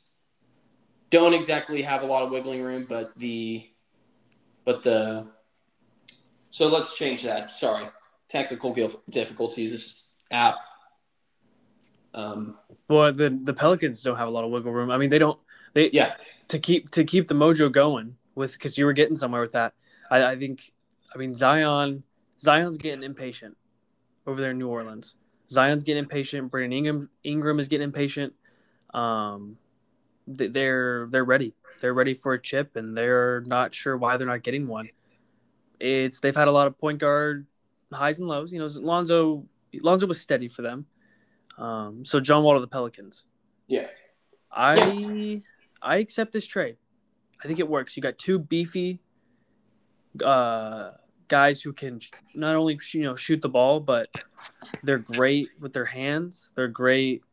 don't 1.12 1.34
exactly 1.34 1.84
have 1.84 2.02
a 2.02 2.06
lot 2.06 2.24
of 2.24 2.32
wiggling 2.32 2.64
room, 2.64 2.86
but 2.90 3.12
the 3.18 3.70
but 4.66 4.82
the 4.82 5.28
so 6.50 6.68
let's 6.68 6.98
change 6.98 7.24
that. 7.24 7.54
Sorry, 7.54 7.88
technical 8.28 8.74
difficulties. 9.10 9.72
This 9.72 10.04
app. 10.32 10.56
Um, 12.14 12.58
Well, 12.88 13.14
the 13.14 13.30
the 13.30 13.54
Pelicans 13.54 14.02
don't 14.02 14.18
have 14.18 14.28
a 14.28 14.32
lot 14.32 14.44
of 14.44 14.50
wiggle 14.50 14.74
room. 14.74 14.90
I 14.90 14.98
mean, 14.98 15.10
they 15.10 15.20
don't. 15.20 15.40
They 15.74 15.92
yeah, 15.92 16.16
to 16.48 16.58
keep 16.58 16.90
to 16.92 17.04
keep 17.04 17.28
the 17.28 17.36
mojo 17.36 17.72
going 17.72 18.18
with 18.34 18.54
because 18.54 18.78
you 18.80 18.86
were 18.86 18.94
getting 18.94 19.16
somewhere 19.16 19.42
with 19.42 19.52
that. 19.52 19.76
I, 20.10 20.32
I 20.32 20.36
think. 20.36 20.72
I 21.14 21.20
mean, 21.20 21.36
Zion. 21.36 22.04
Zion's 22.40 22.78
getting 22.78 23.04
impatient 23.04 23.58
over 24.28 24.40
there 24.42 24.52
in 24.52 24.58
New 24.58 24.68
Orleans. 24.68 25.16
Zion's 25.50 25.84
getting 25.84 26.04
impatient. 26.04 26.52
Brandon 26.52 26.74
Ingram 26.74 27.10
Ingram 27.24 27.60
is 27.60 27.68
getting 27.68 27.86
impatient. 27.86 28.34
Um, 28.94 29.58
they're 30.28 31.08
they're 31.10 31.24
ready. 31.24 31.54
They're 31.80 31.94
ready 31.94 32.14
for 32.14 32.34
a 32.34 32.42
chip, 32.42 32.76
and 32.76 32.96
they're 32.96 33.42
not 33.42 33.74
sure 33.74 33.98
why 33.98 34.18
they're 34.18 34.28
not 34.28 34.44
getting 34.44 34.68
one. 34.68 34.90
It's 35.80 36.20
they've 36.20 36.36
had 36.36 36.48
a 36.48 36.52
lot 36.52 36.68
of 36.68 36.78
point 36.78 37.00
guard 37.00 37.48
highs 37.94 38.20
and 38.20 38.28
lows. 38.28 38.52
You 38.52 38.60
know, 38.60 38.68
Lonzo 38.68 39.46
Lonzo 39.82 40.08
was 40.08 40.20
steady 40.20 40.48
for 40.48 40.62
them. 40.62 40.86
Um, 41.58 42.04
so 42.04 42.20
John 42.20 42.44
Wall 42.44 42.56
to 42.56 42.60
the 42.60 42.68
Pelicans. 42.68 43.26
yeah, 43.68 43.88
I 44.52 45.42
I 45.82 45.98
accept 45.98 46.34
this 46.34 46.46
trade. 46.46 46.78
I 47.44 47.48
think 47.48 47.60
it 47.60 47.68
works. 47.70 47.96
You 47.96 48.04
got 48.04 48.18
two 48.18 48.40
beefy 48.40 49.00
uh, 50.24 50.92
guys 51.28 51.62
who 51.62 51.74
can 51.74 52.00
not 52.36 52.56
only 52.56 52.80
you 52.94 53.04
know 53.04 53.16
shoot 53.16 53.42
the 53.42 53.50
ball, 53.50 53.80
but 53.80 54.10
they're 54.84 54.98
great 54.98 55.50
with 55.60 55.74
their 55.74 55.86
hands. 55.86 56.52
They're 56.56 56.68
great 56.68 57.24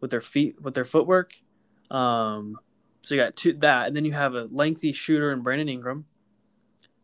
with 0.00 0.10
their 0.10 0.20
feet, 0.20 0.60
with 0.60 0.74
their 0.74 0.84
footwork. 0.84 1.34
Um, 1.90 2.58
so 3.02 3.14
you 3.14 3.20
got 3.20 3.36
two 3.36 3.54
that, 3.60 3.88
and 3.88 3.96
then 3.96 4.04
you 4.04 4.12
have 4.12 4.34
a 4.34 4.48
lengthy 4.50 4.92
shooter 4.92 5.32
in 5.32 5.42
Brandon 5.42 5.68
Ingram. 5.68 6.04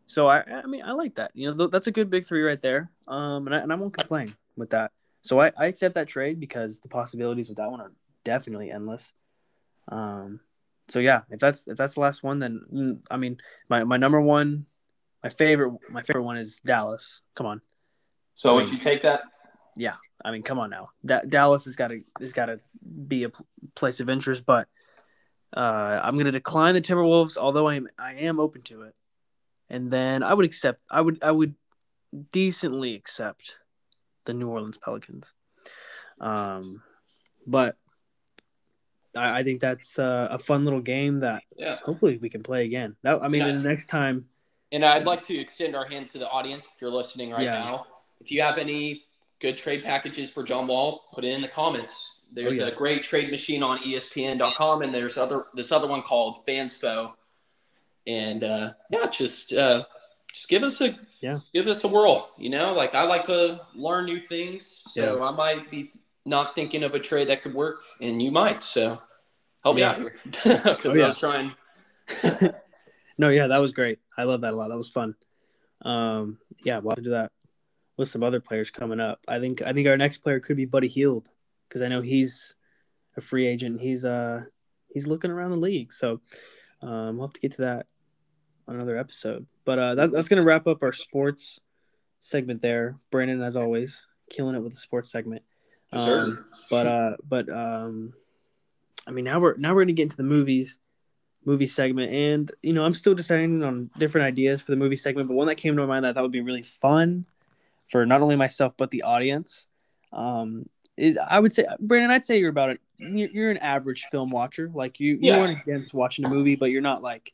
So 0.07 0.27
I, 0.27 0.41
I 0.41 0.65
mean, 0.65 0.83
I 0.83 0.93
like 0.93 1.15
that. 1.15 1.31
You 1.33 1.51
know, 1.51 1.57
th- 1.57 1.71
that's 1.71 1.87
a 1.87 1.91
good 1.91 2.09
big 2.09 2.25
three 2.25 2.41
right 2.41 2.61
there. 2.61 2.91
Um, 3.07 3.45
and 3.47 3.55
I, 3.55 3.59
and 3.59 3.71
I 3.71 3.75
won't 3.75 3.93
complain 3.93 4.35
with 4.55 4.69
that. 4.69 4.91
So 5.21 5.41
I, 5.41 5.51
I 5.57 5.65
accept 5.65 5.95
that 5.95 6.07
trade 6.07 6.39
because 6.39 6.79
the 6.79 6.87
possibilities 6.87 7.49
with 7.49 7.57
that 7.57 7.69
one 7.69 7.81
are 7.81 7.91
definitely 8.23 8.71
endless. 8.71 9.13
Um, 9.89 10.39
so 10.87 10.99
yeah, 10.99 11.21
if 11.29 11.39
that's 11.39 11.67
if 11.67 11.77
that's 11.77 11.95
the 11.95 11.99
last 11.99 12.23
one, 12.23 12.39
then 12.39 12.61
mm, 12.73 12.99
I 13.11 13.17
mean, 13.17 13.37
my, 13.69 13.83
my 13.83 13.97
number 13.97 14.21
one, 14.21 14.65
my 15.23 15.29
favorite, 15.29 15.73
my 15.89 16.01
favorite 16.01 16.23
one 16.23 16.37
is 16.37 16.59
Dallas. 16.65 17.21
Come 17.35 17.47
on, 17.47 17.61
So 18.35 18.55
would 18.55 18.71
you 18.71 18.77
take 18.77 19.01
that? 19.01 19.21
Yeah, 19.75 19.95
I 20.23 20.31
mean, 20.31 20.43
come 20.43 20.59
on 20.59 20.69
now. 20.69 20.89
Da- 21.05 21.21
Dallas 21.27 21.65
has 21.65 21.75
got 21.75 21.89
to 21.89 22.01
has 22.19 22.33
got 22.33 22.47
to 22.47 22.59
be 23.07 23.23
a 23.23 23.29
pl- 23.29 23.45
place 23.75 23.99
of 23.99 24.09
interest, 24.09 24.45
but 24.45 24.67
uh, 25.55 25.99
I'm 26.03 26.15
going 26.15 26.25
to 26.25 26.31
decline 26.31 26.73
the 26.73 26.81
Timberwolves, 26.81 27.37
although 27.37 27.67
I 27.67 27.75
am 27.75 27.87
I 27.99 28.13
am 28.13 28.39
open 28.39 28.61
to 28.63 28.83
it. 28.83 28.95
And 29.69 29.91
then 29.91 30.23
I 30.23 30.33
would 30.33 30.45
accept. 30.45 30.85
I 30.89 31.01
would 31.01 31.21
I 31.23 31.31
would 31.31 31.55
decently 32.31 32.95
accept 32.95 33.57
the 34.25 34.33
New 34.33 34.47
Orleans 34.49 34.77
Pelicans. 34.77 35.33
Um, 36.19 36.81
but 37.45 37.75
I, 39.15 39.39
I 39.39 39.43
think 39.43 39.61
that's 39.61 39.99
uh, 39.99 40.27
a 40.31 40.39
fun 40.39 40.63
little 40.63 40.81
game 40.81 41.19
that 41.19 41.43
Yeah. 41.55 41.77
hopefully 41.83 42.17
we 42.17 42.29
can 42.29 42.43
play 42.43 42.65
again. 42.65 42.95
That 43.03 43.21
I 43.23 43.27
mean, 43.27 43.41
Yeah. 43.45 43.51
the 43.53 43.59
next 43.59 43.87
time 43.87 44.25
And 44.71 44.83
I'd 44.83 45.05
like 45.05 45.21
to 45.23 45.37
extend 45.37 45.75
our 45.75 45.85
hand 45.85 46.07
to 46.09 46.17
the 46.17 46.29
audience 46.29 46.65
if 46.65 46.81
you're 46.81 46.91
listening 46.91 47.31
right 47.31 47.43
Yeah. 47.43 47.59
now. 47.63 47.87
If 48.19 48.31
you 48.31 48.41
have 48.41 48.57
any 48.57 49.03
good 49.39 49.55
trade 49.57 49.83
packages 49.83 50.29
for 50.29 50.43
John 50.43 50.67
Wall, 50.67 51.05
put 51.13 51.23
it 51.23 51.29
in 51.29 51.41
the 51.41 51.47
comments. 51.47 52.15
There's 52.33 52.59
Oh, 52.59 52.65
yeah. 52.65 52.71
a 52.71 52.75
great 52.75 53.03
trade 53.03 53.29
machine 53.31 53.63
on 53.63 53.77
ESPN.com, 53.79 54.81
and 54.81 54.93
there's 54.93 55.17
other 55.17 55.45
this 55.53 55.71
other 55.71 55.87
one 55.87 56.01
called 56.01 56.45
Fanspo. 56.45 57.13
And 58.05 58.43
uh, 58.43 58.73
yeah, 58.91 59.07
just 59.07 59.53
uh, 59.53 59.85
just 60.33 60.49
give 60.49 60.63
us 60.63 60.81
a 60.81 60.97
Yeah. 61.21 61.39
give 61.53 61.67
us 61.67 61.83
a 61.85 61.87
whirl. 61.87 62.29
You 62.37 62.49
know, 62.49 62.73
like 62.73 62.95
I 62.95 63.03
like 63.03 63.23
to 63.25 63.61
learn 63.75 64.05
new 64.05 64.19
things, 64.19 64.81
so 64.87 65.23
I 65.23 65.31
might 65.31 65.71
be 65.71 65.89
not 66.25 66.53
thinking 66.53 66.83
of 66.83 66.93
a 66.95 66.99
trade 66.99 67.29
that 67.29 67.41
could 67.41 67.53
work, 67.53 67.83
and 68.01 68.21
you 68.21 68.31
might. 68.31 68.61
So 68.63 69.01
help 69.63 69.77
Yeah. 69.77 69.93
me 69.93 69.93
out 69.93 69.97
here 69.99 70.15
because 70.25 70.85
Oh, 70.85 70.93
yeah. 70.93 71.05
I 71.05 71.07
was 71.07 71.17
trying. 71.19 71.53
No, 73.17 73.29
yeah, 73.29 73.47
that 73.47 73.57
was 73.57 73.71
great. 73.71 73.99
I 74.17 74.23
love 74.23 74.41
that 74.41 74.53
a 74.53 74.55
lot. 74.55 74.69
That 74.69 74.77
was 74.77 74.89
fun. 74.89 75.15
Um, 75.81 76.37
yeah, 76.63 76.79
we'll 76.79 76.91
have 76.91 76.97
to 76.97 77.03
do 77.03 77.09
that 77.11 77.31
with 77.97 78.09
some 78.09 78.23
other 78.23 78.39
players 78.39 78.71
coming 78.71 78.99
up. 78.99 79.19
I 79.27 79.39
think 79.39 79.61
I 79.61 79.73
think 79.73 79.87
our 79.87 79.97
next 79.97 80.19
player 80.19 80.39
could 80.39 80.57
be 80.57 80.65
Buddy 80.65 80.87
Hield 80.87 81.29
because 81.67 81.81
I 81.81 81.87
know 81.87 82.01
he's 82.01 82.55
a 83.15 83.21
free 83.21 83.47
agent. 83.47 83.81
He's 83.81 84.05
uh 84.05 84.41
he's 84.93 85.07
looking 85.07 85.31
around 85.31 85.51
the 85.51 85.57
league, 85.57 85.91
so 85.91 86.21
um, 86.81 87.17
we'll 87.17 87.27
have 87.27 87.33
to 87.33 87.39
get 87.39 87.51
to 87.53 87.63
that 87.63 87.87
on 88.67 88.75
another 88.75 88.97
episode. 88.97 89.47
But 89.65 89.79
uh, 89.79 89.95
that, 89.95 90.11
that's 90.11 90.29
gonna 90.29 90.43
wrap 90.43 90.67
up 90.67 90.83
our 90.83 90.93
sports 90.93 91.59
segment 92.19 92.61
there. 92.61 92.97
Brandon, 93.11 93.41
as 93.41 93.57
always, 93.57 94.05
killing 94.29 94.55
it 94.55 94.61
with 94.61 94.73
the 94.73 94.79
sports 94.79 95.11
segment. 95.11 95.43
Um, 95.91 96.45
but 96.69 96.85
uh, 96.85 97.11
but 97.27 97.49
um, 97.49 98.13
I 99.05 99.11
mean, 99.11 99.25
now 99.25 99.39
we're 99.39 99.57
now 99.57 99.73
we're 99.73 99.83
gonna 99.83 99.93
get 99.93 100.03
into 100.03 100.17
the 100.17 100.23
movies, 100.23 100.79
movie 101.47 101.65
segment, 101.65 102.11
and 102.11 102.51
you 102.61 102.73
know, 102.73 102.83
I'm 102.83 102.93
still 102.93 103.15
deciding 103.15 103.63
on 103.63 103.89
different 103.97 104.27
ideas 104.27 104.61
for 104.61 104.71
the 104.71 104.75
movie 104.77 104.95
segment. 104.97 105.27
But 105.29 105.35
one 105.35 105.47
that 105.47 105.55
came 105.55 105.75
to 105.75 105.81
my 105.81 105.87
mind 105.87 106.05
that 106.05 106.09
I 106.09 106.13
thought 106.13 106.23
would 106.23 106.31
be 106.31 106.41
really 106.41 106.61
fun 106.61 107.25
for 107.85 108.05
not 108.05 108.21
only 108.21 108.35
myself 108.35 108.73
but 108.77 108.91
the 108.91 109.03
audience, 109.03 109.65
um, 110.13 110.67
is 110.97 111.17
I 111.17 111.39
would 111.39 111.53
say, 111.53 111.65
Brandon, 111.79 112.11
I'd 112.11 112.25
say 112.25 112.37
you're 112.37 112.49
about 112.49 112.71
it. 112.71 112.81
You're, 112.97 113.29
you're 113.29 113.51
an 113.51 113.57
average 113.57 114.03
film 114.11 114.29
watcher. 114.29 114.69
Like 114.73 114.99
you, 114.99 115.13
you 115.13 115.19
Yeah. 115.31 115.39
aren't 115.39 115.61
against 115.61 115.93
watching 115.93 116.25
a 116.25 116.29
movie, 116.29 116.55
but 116.55 116.69
you're 116.71 116.81
not 116.81 117.01
like, 117.01 117.33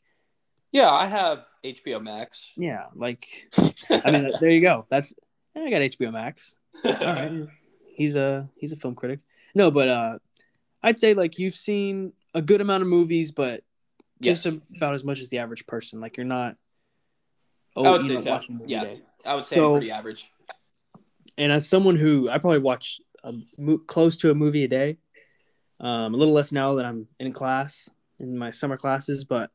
Yeah, 0.70 0.90
I 0.90 1.06
have 1.06 1.44
HBO 1.64 2.00
Max. 2.02 2.50
yeah, 2.56 2.84
like. 2.94 3.26
I 4.04 4.10
mean, 4.10 4.30
there 4.40 4.50
you 4.50 4.60
go. 4.60 4.86
That's 4.90 5.12
I 5.56 5.60
got 5.70 5.80
HBO 5.82 6.12
Max. 6.12 6.54
all 6.84 6.92
right 6.92 7.32
he's 7.96 8.16
a 8.16 8.48
he's 8.56 8.72
a 8.72 8.76
film 8.76 8.96
critic 8.96 9.20
no 9.54 9.70
but 9.70 9.88
uh 9.88 10.18
i'd 10.82 10.98
say 10.98 11.14
like 11.14 11.38
you've 11.38 11.54
seen 11.54 12.12
a 12.34 12.42
good 12.42 12.60
amount 12.60 12.82
of 12.82 12.88
movies 12.88 13.30
but 13.30 13.62
just 14.24 14.46
about 14.46 14.94
as 14.94 15.04
much 15.04 15.20
as 15.20 15.28
the 15.28 15.38
average 15.38 15.66
person 15.66 16.00
like 16.00 16.16
you're 16.16 16.26
not 16.26 16.56
oh 17.76 17.84
I 17.84 17.90
would 17.90 18.02
say 18.04 18.16
so. 18.22 18.40
Yeah. 18.66 18.84
day. 18.84 19.02
I 19.26 19.34
would 19.34 19.46
say 19.46 19.56
So- 19.56 19.72
pretty 19.72 19.90
average. 19.90 20.30
and 21.38 21.50
as 21.52 21.68
someone 21.68 21.96
who 21.96 22.28
i 22.30 22.38
probably 22.38 22.58
watch 22.60 23.00
a 23.24 23.32
close 23.86 24.16
to 24.18 24.30
a 24.30 24.34
movie 24.34 24.64
a 24.64 24.68
day 24.68 24.98
um 25.80 26.14
a 26.14 26.16
little 26.16 26.34
less 26.34 26.52
now 26.52 26.74
that 26.76 26.84
i'm 26.86 27.08
in 27.18 27.32
class 27.32 27.88
in 28.20 28.36
my 28.38 28.50
summer 28.50 28.76
classes 28.76 29.24
but 29.24 29.50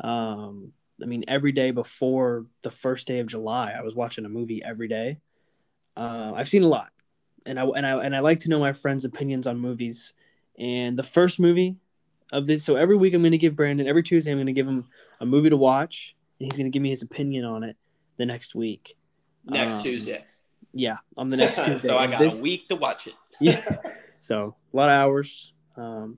um 0.00 0.72
i 1.02 1.06
mean 1.06 1.24
every 1.28 1.52
day 1.52 1.70
before 1.70 2.46
the 2.62 2.70
first 2.70 3.06
day 3.06 3.18
of 3.20 3.26
july 3.26 3.74
i 3.78 3.82
was 3.82 3.94
watching 3.94 4.24
a 4.24 4.28
movie 4.28 4.62
every 4.64 4.88
day 4.88 5.18
uh, 5.96 6.32
i've 6.34 6.48
seen 6.48 6.62
a 6.62 6.68
lot 6.68 6.90
and 7.46 7.58
i 7.60 7.64
and 7.64 7.84
i 7.86 8.02
and 8.04 8.16
i 8.16 8.20
like 8.20 8.40
to 8.40 8.48
know 8.48 8.58
my 8.58 8.72
friends 8.72 9.04
opinions 9.04 9.46
on 9.46 9.58
movies 9.58 10.12
and 10.58 10.96
the 10.96 11.02
first 11.02 11.38
movie 11.38 11.76
of 12.32 12.46
this 12.46 12.64
so 12.64 12.76
every 12.76 12.96
week 12.96 13.14
i'm 13.14 13.22
going 13.22 13.32
to 13.32 13.38
give 13.38 13.54
brandon 13.56 13.86
every 13.86 14.02
tuesday 14.02 14.30
i'm 14.32 14.38
going 14.38 14.46
to 14.46 14.52
give 14.52 14.66
him 14.66 14.84
a 15.20 15.26
movie 15.26 15.50
to 15.50 15.56
watch 15.56 16.16
and 16.40 16.46
he's 16.50 16.58
going 16.58 16.70
to 16.70 16.74
give 16.74 16.82
me 16.82 16.90
his 16.90 17.02
opinion 17.02 17.44
on 17.44 17.62
it 17.62 17.76
the 18.16 18.26
next 18.26 18.54
week 18.54 18.96
Next 19.46 19.74
Um, 19.76 19.82
Tuesday. 19.82 20.24
yeah 20.72 20.96
on 21.16 21.28
the 21.30 21.36
next 21.36 21.56
tuesday 21.64 21.88
so 21.88 21.98
I 21.98 22.06
got 22.06 22.18
this- 22.18 22.40
a 22.40 22.42
week 22.42 22.68
to 22.68 22.76
watch 22.76 23.06
it. 23.06 23.14
yeah. 23.40 23.60
So 24.20 24.56
a 24.72 24.76
lot 24.76 24.88
of 24.88 24.94
hours. 24.94 25.52
Um, 25.76 26.16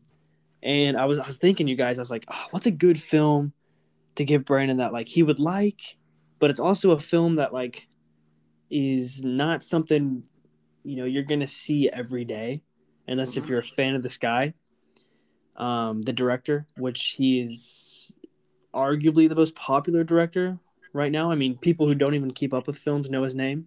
and 0.62 0.96
I 0.96 1.06
was 1.06 1.18
I 1.18 1.26
was 1.26 1.38
thinking, 1.38 1.66
you 1.66 1.74
guys, 1.74 1.98
I 1.98 2.02
was 2.02 2.10
like, 2.10 2.24
oh, 2.28 2.46
what's 2.52 2.66
a 2.66 2.70
good 2.70 3.00
film 3.02 3.52
to 4.14 4.24
give 4.24 4.44
Brandon 4.44 4.76
that 4.76 4.92
like 4.92 5.08
he 5.08 5.24
would 5.24 5.40
like, 5.40 5.96
but 6.38 6.48
it's 6.50 6.60
also 6.60 6.92
a 6.92 7.00
film 7.00 7.34
that 7.34 7.52
like 7.52 7.88
is 8.70 9.24
not 9.24 9.64
something 9.64 10.22
you 10.84 10.96
know 10.96 11.04
you're 11.04 11.24
gonna 11.24 11.48
see 11.48 11.90
every 11.90 12.24
day, 12.24 12.62
unless 13.08 13.36
if 13.36 13.42
Mhm. 13.44 13.48
you're 13.48 13.58
a 13.58 13.62
fan 13.64 13.96
of 13.96 14.04
this 14.04 14.18
guy. 14.18 14.54
Um, 15.56 16.02
the 16.02 16.12
director, 16.12 16.66
which 16.76 17.14
he 17.16 17.40
is 17.40 18.12
arguably 18.74 19.28
the 19.28 19.34
most 19.34 19.54
popular 19.54 20.04
director 20.04 20.58
right 20.92 21.10
now. 21.10 21.30
I 21.30 21.34
mean, 21.34 21.56
people 21.56 21.86
who 21.86 21.94
don't 21.94 22.14
even 22.14 22.32
keep 22.32 22.52
up 22.52 22.66
with 22.66 22.76
films 22.76 23.08
know 23.08 23.22
his 23.22 23.34
name. 23.34 23.66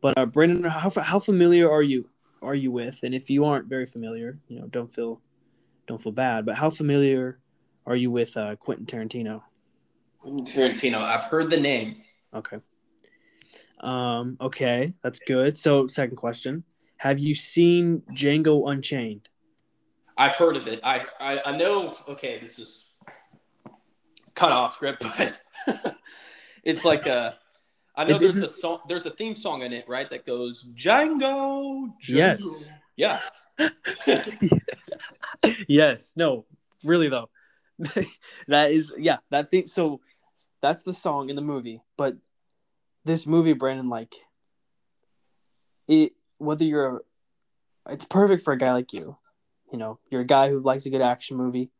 But 0.00 0.16
uh, 0.16 0.26
Brandon, 0.26 0.62
how 0.64 0.90
how 0.90 1.18
familiar 1.18 1.70
are 1.70 1.82
you 1.82 2.08
are 2.42 2.54
you 2.54 2.70
with? 2.70 3.02
And 3.02 3.14
if 3.14 3.28
you 3.30 3.44
aren't 3.44 3.66
very 3.66 3.86
familiar, 3.86 4.38
you 4.48 4.60
know, 4.60 4.66
don't 4.66 4.92
feel 4.92 5.20
don't 5.86 6.00
feel 6.00 6.12
bad. 6.12 6.46
But 6.46 6.56
how 6.56 6.70
familiar 6.70 7.38
are 7.86 7.96
you 7.96 8.10
with 8.10 8.36
uh, 8.36 8.56
Quentin 8.56 8.86
Tarantino? 8.86 9.42
Quentin 10.20 10.46
Tarantino. 10.46 10.98
I've 10.98 11.24
heard 11.24 11.50
the 11.50 11.60
name. 11.60 12.02
Okay. 12.34 12.58
Um. 13.80 14.36
Okay, 14.40 14.94
that's 15.02 15.18
good. 15.18 15.58
So, 15.58 15.86
second 15.86 16.16
question: 16.16 16.64
Have 16.98 17.18
you 17.18 17.34
seen 17.34 18.02
Django 18.12 18.70
Unchained? 18.70 19.28
I've 20.16 20.34
heard 20.34 20.56
of 20.56 20.66
it. 20.66 20.80
I 20.82 21.06
I, 21.20 21.40
I 21.46 21.56
know. 21.56 21.96
Okay, 22.08 22.38
this 22.38 22.58
is 22.58 22.90
cut 24.34 24.52
off 24.52 24.74
script, 24.74 25.02
but 25.18 25.40
it's 26.62 26.84
like 26.84 27.06
a. 27.06 27.36
I 27.96 28.04
know 28.04 28.18
there's 28.18 28.36
a 28.36 28.48
song. 28.48 28.80
There's 28.88 29.06
a 29.06 29.10
theme 29.10 29.34
song 29.34 29.62
in 29.62 29.72
it, 29.72 29.88
right? 29.88 30.08
That 30.08 30.26
goes 30.26 30.64
Django. 30.74 31.92
Django. 32.06 32.08
Yes. 32.08 32.72
Yeah. 32.96 33.18
yes. 35.68 36.12
No. 36.14 36.44
Really 36.84 37.08
though. 37.08 37.30
that 38.48 38.70
is 38.70 38.92
yeah. 38.98 39.18
That 39.30 39.50
thing. 39.50 39.66
So 39.66 40.00
that's 40.60 40.82
the 40.82 40.92
song 40.92 41.30
in 41.30 41.36
the 41.36 41.42
movie. 41.42 41.80
But 41.96 42.16
this 43.04 43.26
movie, 43.26 43.54
Brandon, 43.54 43.88
like 43.88 44.14
it. 45.88 46.12
Whether 46.38 46.66
you're, 46.66 47.02
it's 47.88 48.04
perfect 48.04 48.42
for 48.42 48.52
a 48.52 48.58
guy 48.58 48.74
like 48.74 48.92
you. 48.92 49.16
You 49.72 49.78
know, 49.78 49.98
you're 50.10 50.20
a 50.20 50.26
guy 50.26 50.48
who 50.50 50.60
likes 50.60 50.86
a 50.86 50.90
good 50.90 51.02
action 51.02 51.36
movie, 51.36 51.70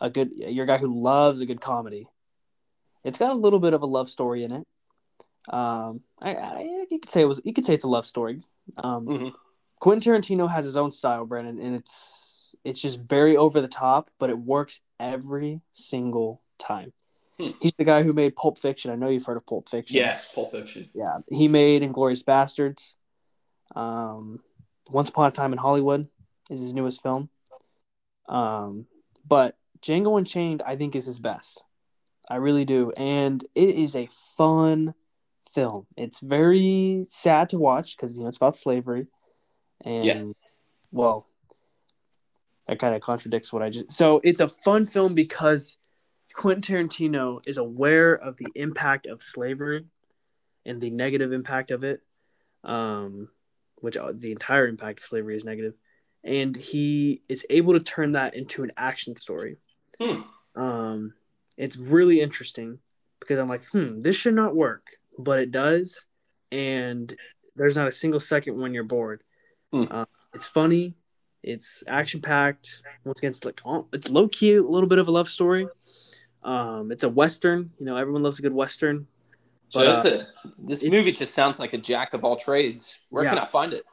a 0.00 0.08
good. 0.10 0.30
You're 0.34 0.64
a 0.64 0.66
guy 0.68 0.78
who 0.78 0.98
loves 1.00 1.40
a 1.40 1.46
good 1.46 1.60
comedy. 1.60 2.06
It's 3.04 3.18
got 3.18 3.30
a 3.32 3.34
little 3.34 3.58
bit 3.58 3.74
of 3.74 3.82
a 3.82 3.86
love 3.86 4.08
story 4.08 4.44
in 4.44 4.52
it. 4.52 4.66
Um, 5.48 6.00
I, 6.22 6.34
I 6.34 6.60
you 6.90 6.98
could 6.98 7.10
say 7.10 7.20
it 7.20 7.26
was. 7.26 7.40
You 7.44 7.52
could 7.52 7.66
say 7.66 7.74
it's 7.74 7.84
a 7.84 7.88
love 7.88 8.06
story. 8.06 8.40
Um, 8.78 9.06
Mhm. 9.06 9.34
Quentin 9.80 10.14
Tarantino 10.14 10.48
has 10.50 10.64
his 10.64 10.76
own 10.76 10.90
style, 10.90 11.26
Brandon, 11.26 11.60
and 11.60 11.74
it's 11.76 12.54
it's 12.64 12.80
just 12.80 12.98
very 13.00 13.36
over 13.36 13.60
the 13.60 13.68
top, 13.68 14.10
but 14.18 14.30
it 14.30 14.38
works 14.38 14.80
every 14.98 15.60
single 15.74 16.40
time. 16.58 16.92
Hmm. 17.36 17.50
He's 17.60 17.74
the 17.76 17.84
guy 17.84 18.02
who 18.04 18.12
made 18.12 18.36
Pulp 18.36 18.58
Fiction. 18.58 18.90
I 18.90 18.94
know 18.94 19.08
you've 19.08 19.26
heard 19.26 19.36
of 19.36 19.44
Pulp 19.44 19.68
Fiction. 19.68 19.96
Yes, 19.96 20.26
Pulp 20.32 20.52
Fiction. 20.52 20.88
Yeah, 20.94 21.18
he 21.30 21.48
made 21.48 21.82
Inglourious 21.82 22.22
Basterds. 22.24 22.94
Um, 23.76 24.40
Once 24.88 25.08
Upon 25.08 25.26
a 25.26 25.30
Time 25.32 25.52
in 25.52 25.58
Hollywood 25.58 26.08
is 26.48 26.60
his 26.60 26.72
newest 26.72 27.02
film. 27.02 27.28
Um, 28.28 28.86
but 29.26 29.56
Django 29.82 30.18
Unchained, 30.18 30.62
I 30.64 30.76
think, 30.76 30.96
is 30.96 31.06
his 31.06 31.18
best. 31.18 31.62
I 32.28 32.36
really 32.36 32.64
do, 32.64 32.90
and 32.96 33.44
it 33.54 33.68
is 33.68 33.94
a 33.94 34.08
fun 34.36 34.94
film. 35.52 35.86
It's 35.96 36.20
very 36.20 37.04
sad 37.08 37.50
to 37.50 37.58
watch 37.58 37.96
because 37.96 38.16
you 38.16 38.22
know 38.22 38.28
it's 38.28 38.38
about 38.38 38.56
slavery, 38.56 39.06
and 39.84 40.04
Yeah. 40.06 40.24
well, 40.90 41.26
that 42.66 42.78
kind 42.78 42.94
of 42.94 43.02
contradicts 43.02 43.52
what 43.52 43.62
I 43.62 43.68
just. 43.68 43.92
So 43.92 44.20
it's 44.24 44.40
a 44.40 44.48
fun 44.48 44.86
film 44.86 45.14
because 45.14 45.76
Quentin 46.34 46.88
Tarantino 46.88 47.46
is 47.46 47.58
aware 47.58 48.14
of 48.14 48.38
the 48.38 48.48
impact 48.54 49.06
of 49.06 49.22
slavery 49.22 49.84
and 50.64 50.80
the 50.80 50.90
negative 50.90 51.30
impact 51.32 51.70
of 51.70 51.84
it, 51.84 52.02
um, 52.64 53.28
which 53.76 53.98
uh, 53.98 54.12
the 54.14 54.32
entire 54.32 54.66
impact 54.66 55.00
of 55.00 55.04
slavery 55.04 55.36
is 55.36 55.44
negative, 55.44 55.74
and 56.24 56.56
he 56.56 57.22
is 57.28 57.44
able 57.50 57.74
to 57.74 57.80
turn 57.80 58.12
that 58.12 58.34
into 58.34 58.62
an 58.64 58.72
action 58.76 59.14
story. 59.14 59.58
Hmm. 60.00 60.22
Um, 60.56 61.14
it's 61.56 61.76
really 61.76 62.20
interesting 62.20 62.78
because 63.20 63.38
I'm 63.38 63.48
like, 63.48 63.64
hmm, 63.66 64.00
this 64.00 64.16
should 64.16 64.34
not 64.34 64.56
work, 64.56 64.86
but 65.18 65.38
it 65.38 65.50
does, 65.50 66.06
and 66.50 67.14
there's 67.54 67.76
not 67.76 67.88
a 67.88 67.92
single 67.92 68.20
second 68.20 68.58
when 68.58 68.74
you're 68.74 68.84
bored. 68.84 69.22
Hmm. 69.72 69.84
Uh, 69.90 70.04
it's 70.32 70.46
funny, 70.46 70.94
it's 71.42 71.84
action 71.86 72.20
packed. 72.20 72.82
Once 73.04 73.20
again, 73.20 73.30
it's 73.30 73.44
like 73.44 73.60
oh, 73.66 73.86
it's 73.92 74.08
low 74.08 74.28
key, 74.28 74.54
a 74.54 74.62
little 74.62 74.88
bit 74.88 74.98
of 74.98 75.08
a 75.08 75.10
love 75.10 75.28
story. 75.28 75.68
Um, 76.42 76.90
it's 76.90 77.04
a 77.04 77.08
western. 77.08 77.70
You 77.78 77.86
know, 77.86 77.96
everyone 77.96 78.22
loves 78.22 78.38
a 78.38 78.42
good 78.42 78.52
western. 78.52 79.06
So 79.68 79.84
But, 79.84 80.02
this, 80.02 80.12
a, 80.12 80.26
this 80.58 80.84
movie 80.84 81.12
just 81.12 81.34
sounds 81.34 81.58
like 81.58 81.72
a 81.72 81.78
jack 81.78 82.14
of 82.14 82.24
all 82.24 82.36
trades. 82.36 82.98
Where 83.08 83.24
can 83.24 83.38
I 83.38 83.44
find 83.44 83.72
it? 83.72 83.84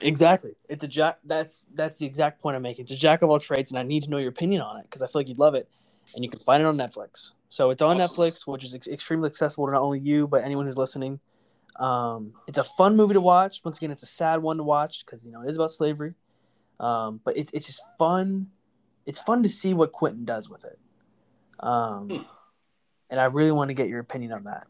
Exactly. 0.00 0.54
It's 0.68 0.84
a 0.84 0.88
jack. 0.88 1.18
That's 1.24 1.66
that's 1.74 1.98
the 1.98 2.06
exact 2.06 2.40
point 2.40 2.56
I'm 2.56 2.62
making. 2.62 2.84
It's 2.84 2.92
a 2.92 2.96
jack 2.96 3.22
of 3.22 3.30
all 3.30 3.38
trades, 3.40 3.70
and 3.70 3.78
I 3.78 3.82
need 3.82 4.04
to 4.04 4.10
know 4.10 4.18
your 4.18 4.28
opinion 4.30 4.62
on 4.62 4.78
it 4.78 4.84
because 4.84 5.02
I 5.02 5.06
feel 5.06 5.20
like 5.20 5.28
you'd 5.28 5.38
love 5.38 5.54
it. 5.54 5.68
and 6.14 6.24
you 6.24 6.30
can 6.30 6.38
find 6.40 6.62
it 6.62 6.66
on 6.66 6.76
Netflix. 6.76 7.32
So 7.50 7.70
it's 7.70 7.82
on 7.82 8.00
Awesome. 8.00 8.16
Netflix, 8.16 8.46
which 8.46 8.64
is 8.64 8.74
ex- 8.74 8.88
extremely 8.88 9.26
accessible 9.28 9.66
to 9.66 9.72
not 9.72 9.82
only 9.82 9.98
you 10.00 10.26
but 10.26 10.42
anyone 10.44 10.64
who's 10.66 10.76
listening. 10.78 11.20
Um, 11.76 12.32
it's 12.46 12.58
a 12.58 12.64
fun 12.64 12.96
movie 12.96 13.14
to 13.14 13.20
watch. 13.20 13.60
Once 13.64 13.76
again, 13.78 13.90
it's 13.90 14.02
a 14.02 14.06
sad 14.06 14.40
one 14.42 14.56
to 14.56 14.62
watch 14.62 15.04
because 15.04 15.24
you 15.24 15.30
know 15.32 15.42
it 15.42 15.48
is 15.48 15.56
about 15.56 15.70
slavery, 15.70 16.14
um, 16.80 17.20
but 17.24 17.36
it's 17.36 17.50
it's 17.52 17.66
just 17.66 17.82
fun. 17.98 18.50
It's 19.06 19.18
fun 19.18 19.42
to 19.42 19.48
see 19.48 19.74
what 19.74 19.92
Quentin 19.92 20.24
does 20.24 20.48
with 20.48 20.64
it, 20.64 20.78
um, 21.60 22.08
Hmm. 22.08 22.22
and 23.10 23.20
I 23.20 23.24
really 23.26 23.52
want 23.52 23.68
to 23.68 23.74
get 23.74 23.88
your 23.88 24.00
opinion 24.00 24.32
on 24.32 24.44
that. 24.44 24.66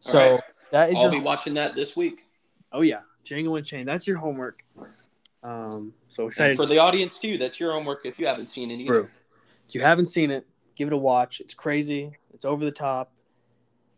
So 0.00 0.18
right. 0.18 0.40
that 0.72 0.90
is 0.90 0.96
I'll 0.96 1.02
your 1.02 1.10
be 1.12 1.20
watching 1.20 1.54
that 1.54 1.74
this 1.74 1.96
week. 1.96 2.24
oh 2.72 2.82
yeah, 2.82 3.00
Django 3.24 3.58
Unchained. 3.58 3.88
That's 3.88 4.06
your 4.06 4.18
homework. 4.18 4.62
Um, 5.42 5.92
so 6.08 6.22
And 6.24 6.28
excited 6.28 6.56
for 6.56 6.66
the 6.66 6.78
audience 6.78 7.18
too. 7.18 7.38
That's 7.38 7.58
your 7.58 7.72
homework 7.72 8.04
if 8.06 8.18
you 8.18 8.26
haven't 8.26 8.48
seen 8.48 8.70
it 8.70 8.74
either. 8.76 8.86
True. 9.02 9.08
If 9.68 9.74
you 9.74 9.80
haven't 9.80 10.06
seen 10.06 10.30
it, 10.30 10.46
give 10.76 10.88
it 10.88 10.94
a 10.94 10.98
watch. 10.98 11.40
It's 11.40 11.54
crazy. 11.54 12.12
It's 12.32 12.44
over 12.44 12.64
the 12.64 12.70
top. 12.72 13.12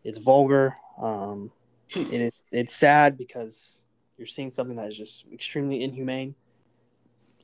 It's 0.05 0.19
vulgar. 0.19 0.75
Um, 0.99 1.51
Hmm. 1.93 2.03
it 2.13 2.21
is, 2.21 2.33
it's 2.51 2.75
sad 2.75 3.19
because 3.19 3.79
you're 4.17 4.27
seeing 4.27 4.51
something 4.51 4.77
that 4.77 4.89
is 4.89 4.97
just 4.97 5.27
extremely 5.33 5.83
inhumane 5.83 6.35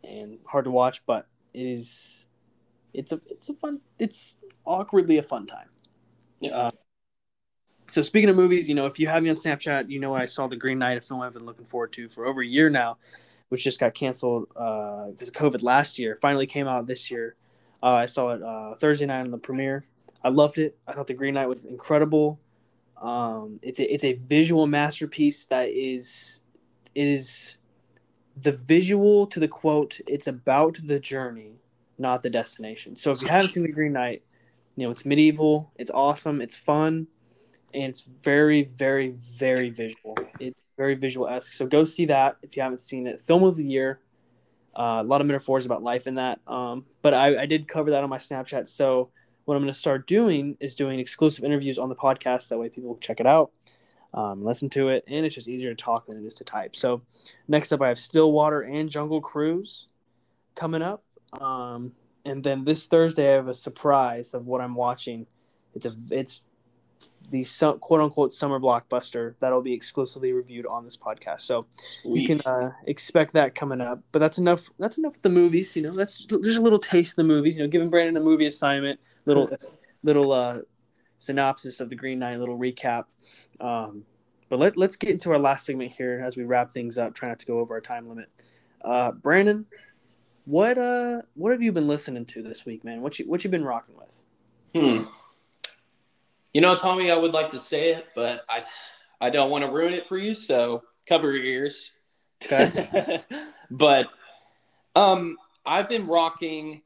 and 0.02 0.38
hard 0.46 0.64
to 0.64 0.70
watch. 0.70 1.04
But 1.04 1.26
it 1.52 1.66
is. 1.66 2.26
It's 2.94 3.12
a 3.12 3.20
it's 3.28 3.50
a 3.50 3.54
fun. 3.54 3.80
It's 3.98 4.34
awkwardly 4.64 5.18
a 5.18 5.22
fun 5.22 5.46
time. 5.46 5.68
Yeah. 6.40 6.56
Uh, 6.56 6.70
so 7.90 8.02
speaking 8.02 8.28
of 8.28 8.36
movies, 8.36 8.68
you 8.68 8.74
know, 8.74 8.86
if 8.86 8.98
you 8.98 9.08
have 9.08 9.22
me 9.22 9.30
on 9.30 9.36
Snapchat, 9.36 9.90
you 9.90 9.98
know 9.98 10.14
I 10.14 10.26
saw 10.26 10.46
The 10.46 10.56
Green 10.56 10.78
Knight, 10.78 10.98
a 10.98 11.00
film 11.00 11.20
I've 11.20 11.32
been 11.32 11.44
looking 11.44 11.64
forward 11.64 11.92
to 11.94 12.08
for 12.08 12.26
over 12.26 12.40
a 12.40 12.46
year 12.46 12.70
now, 12.70 12.98
which 13.48 13.64
just 13.64 13.80
got 13.80 13.94
canceled 13.94 14.48
because 14.48 15.28
of 15.28 15.34
COVID 15.34 15.62
last 15.62 15.98
year. 15.98 16.16
Finally 16.16 16.46
came 16.46 16.68
out 16.68 16.86
this 16.86 17.10
year. 17.10 17.34
Uh, 17.82 17.86
I 17.86 18.06
saw 18.06 18.30
it 18.30 18.42
uh, 18.42 18.74
Thursday 18.76 19.06
night 19.06 19.22
on 19.22 19.30
the 19.30 19.38
premiere. 19.38 19.84
I 20.22 20.28
loved 20.28 20.58
it. 20.58 20.78
I 20.86 20.92
thought 20.92 21.06
The 21.06 21.14
Green 21.14 21.34
Knight 21.34 21.48
was 21.48 21.64
incredible. 21.64 22.38
Um, 23.00 23.58
it's 23.62 23.80
a 23.80 23.92
it's 23.92 24.04
a 24.04 24.12
visual 24.12 24.66
masterpiece 24.66 25.46
that 25.46 25.68
is 25.70 26.40
it 26.94 27.08
is 27.08 27.56
the 28.36 28.52
visual 28.52 29.26
to 29.28 29.40
the 29.40 29.48
quote. 29.48 30.00
It's 30.06 30.26
about 30.26 30.78
the 30.84 31.00
journey, 31.00 31.54
not 31.98 32.22
the 32.22 32.30
destination. 32.30 32.96
So 32.96 33.10
if 33.10 33.22
you 33.22 33.28
haven't 33.28 33.50
seen 33.50 33.62
The 33.62 33.72
Green 33.72 33.94
Knight, 33.94 34.22
you 34.76 34.84
know 34.84 34.90
it's 34.90 35.06
medieval. 35.06 35.72
It's 35.76 35.90
awesome. 35.90 36.42
It's 36.42 36.54
fun, 36.54 37.06
and 37.74 37.84
it's 37.84 38.02
very 38.02 38.62
very 38.64 39.10
very 39.38 39.70
visual. 39.70 40.16
It's 40.38 40.58
very 40.76 40.94
visual 40.94 41.28
esque. 41.28 41.52
So 41.52 41.66
go 41.66 41.84
see 41.84 42.06
that 42.06 42.36
if 42.42 42.56
you 42.56 42.62
haven't 42.62 42.80
seen 42.80 43.06
it. 43.06 43.20
Film 43.20 43.42
of 43.42 43.56
the 43.56 43.64
year. 43.64 44.00
Uh, 44.74 45.02
a 45.04 45.04
lot 45.04 45.20
of 45.20 45.26
metaphors 45.26 45.66
about 45.66 45.82
life 45.82 46.06
in 46.06 46.14
that. 46.14 46.40
Um, 46.46 46.86
but 47.02 47.12
I, 47.12 47.42
I 47.42 47.46
did 47.46 47.66
cover 47.66 47.90
that 47.90 48.04
on 48.04 48.08
my 48.08 48.18
Snapchat. 48.18 48.68
So 48.68 49.10
what 49.44 49.56
I'm 49.56 49.62
going 49.62 49.72
to 49.72 49.78
start 49.78 50.06
doing 50.06 50.56
is 50.60 50.74
doing 50.74 51.00
exclusive 51.00 51.44
interviews 51.44 51.78
on 51.78 51.88
the 51.88 51.96
podcast. 51.96 52.48
That 52.48 52.58
way 52.58 52.68
people 52.68 52.96
check 53.00 53.18
it 53.20 53.26
out, 53.26 53.50
um, 54.14 54.44
listen 54.44 54.70
to 54.70 54.90
it, 54.90 55.04
and 55.08 55.26
it's 55.26 55.34
just 55.34 55.48
easier 55.48 55.74
to 55.74 55.74
talk 55.74 56.06
than 56.06 56.22
it 56.22 56.26
is 56.26 56.36
to 56.36 56.44
type. 56.44 56.76
So 56.76 57.02
next 57.48 57.72
up, 57.72 57.82
I 57.82 57.88
have 57.88 57.98
Stillwater 57.98 58.62
and 58.62 58.88
Jungle 58.88 59.20
Cruise 59.20 59.88
coming 60.54 60.82
up. 60.82 61.02
Um, 61.40 61.92
and 62.24 62.44
then 62.44 62.64
this 62.64 62.86
Thursday, 62.86 63.32
I 63.32 63.34
have 63.34 63.48
a 63.48 63.54
surprise 63.54 64.34
of 64.34 64.46
what 64.46 64.60
I'm 64.60 64.74
watching. 64.74 65.26
It's 65.74 65.86
a 65.86 65.94
it's 66.10 66.42
the 67.30 67.44
quote 67.80 68.00
unquote 68.00 68.32
summer 68.32 68.58
blockbuster 68.58 69.34
that'll 69.40 69.62
be 69.62 69.72
exclusively 69.72 70.32
reviewed 70.32 70.66
on 70.66 70.84
this 70.84 70.96
podcast. 70.96 71.40
So 71.40 71.66
you 72.04 72.26
can 72.26 72.40
uh, 72.44 72.72
expect 72.86 73.34
that 73.34 73.54
coming 73.54 73.80
up. 73.80 74.00
But 74.12 74.18
that's 74.18 74.38
enough. 74.38 74.68
That's 74.78 74.98
enough 74.98 75.14
with 75.14 75.22
the 75.22 75.30
movies. 75.30 75.74
You 75.76 75.82
know, 75.82 75.92
that's 75.92 76.18
just 76.18 76.58
a 76.58 76.62
little 76.62 76.78
taste 76.78 77.12
of 77.12 77.16
the 77.16 77.24
movies. 77.24 77.56
You 77.56 77.62
know, 77.62 77.68
giving 77.68 77.90
Brandon 77.90 78.16
a 78.16 78.20
movie 78.20 78.46
assignment, 78.46 79.00
little 79.26 79.50
little 80.02 80.32
uh, 80.32 80.58
synopsis 81.18 81.80
of 81.80 81.88
the 81.88 81.96
Green 81.96 82.18
Knight, 82.18 82.38
little 82.38 82.58
recap. 82.58 83.04
Um, 83.60 84.04
but 84.48 84.58
let 84.58 84.76
let's 84.76 84.96
get 84.96 85.10
into 85.10 85.30
our 85.30 85.38
last 85.38 85.64
segment 85.64 85.92
here 85.92 86.22
as 86.24 86.36
we 86.36 86.44
wrap 86.44 86.72
things 86.72 86.98
up. 86.98 87.14
Try 87.14 87.28
not 87.28 87.38
to 87.38 87.46
go 87.46 87.60
over 87.60 87.74
our 87.74 87.80
time 87.80 88.08
limit. 88.08 88.28
Uh, 88.82 89.12
Brandon, 89.12 89.66
what 90.44 90.78
uh 90.78 91.22
what 91.34 91.52
have 91.52 91.62
you 91.62 91.70
been 91.70 91.86
listening 91.86 92.26
to 92.26 92.42
this 92.42 92.66
week, 92.66 92.82
man? 92.84 93.02
What 93.02 93.18
you 93.18 93.28
what 93.28 93.44
you 93.44 93.50
been 93.50 93.64
rocking 93.64 93.94
with? 93.96 94.24
Hmm. 94.74 95.04
You 96.52 96.60
know, 96.60 96.76
Tommy, 96.76 97.10
I 97.10 97.16
would 97.16 97.32
like 97.32 97.50
to 97.50 97.58
say 97.58 97.92
it, 97.92 98.08
but 98.14 98.44
I, 98.48 98.64
I 99.20 99.30
don't 99.30 99.50
want 99.50 99.64
to 99.64 99.70
ruin 99.70 99.92
it 99.92 100.06
for 100.08 100.18
you. 100.18 100.34
So 100.34 100.82
cover 101.06 101.32
your 101.32 101.44
ears. 101.44 101.92
Okay. 102.44 103.22
but, 103.70 104.08
um, 104.96 105.36
I've 105.64 105.88
been 105.88 106.06
rocking 106.06 106.82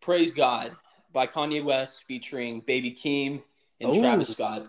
"Praise 0.00 0.30
God" 0.30 0.72
by 1.12 1.26
Kanye 1.26 1.62
West 1.62 2.04
featuring 2.06 2.60
Baby 2.60 2.92
Keem 2.92 3.42
and 3.80 3.96
Ooh. 3.96 4.00
Travis 4.00 4.28
Scott. 4.28 4.68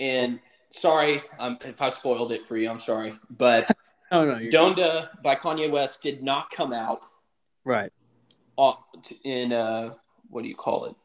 And 0.00 0.40
sorry, 0.70 1.22
um, 1.38 1.58
if 1.64 1.80
I 1.80 1.88
spoiled 1.88 2.32
it 2.32 2.46
for 2.46 2.56
you, 2.56 2.68
I'm 2.68 2.80
sorry. 2.80 3.14
But 3.30 3.74
Oh 4.10 4.24
no, 4.26 4.36
Donda 4.36 5.22
by 5.22 5.34
Kanye 5.34 5.70
West 5.70 6.02
did 6.02 6.22
not 6.22 6.50
come 6.50 6.72
out 6.72 7.00
right. 7.64 7.92
in 9.24 9.52
uh, 9.52 9.94
what 10.30 10.42
do 10.42 10.48
you 10.48 10.56
call 10.56 10.86
it? 10.86 10.96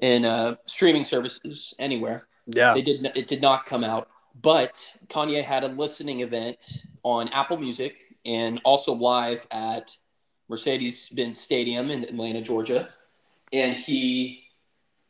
In 0.00 0.24
uh, 0.24 0.56
streaming 0.66 1.04
services 1.04 1.74
anywhere. 1.78 2.26
Yeah. 2.46 2.72
They 2.74 2.82
did. 2.82 3.04
It 3.14 3.28
did 3.28 3.42
not 3.42 3.66
come 3.66 3.84
out, 3.84 4.08
but 4.40 4.80
Kanye 5.08 5.44
had 5.44 5.62
a 5.62 5.68
listening 5.68 6.20
event 6.20 6.82
on 7.02 7.28
Apple 7.28 7.58
Music 7.58 7.94
and 8.24 8.60
also 8.64 8.92
live 8.94 9.46
at 9.50 9.96
Mercedes-Benz 10.48 11.38
Stadium 11.38 11.90
in 11.90 12.02
Atlanta, 12.04 12.40
Georgia, 12.40 12.88
and 13.52 13.74
he 13.74 14.44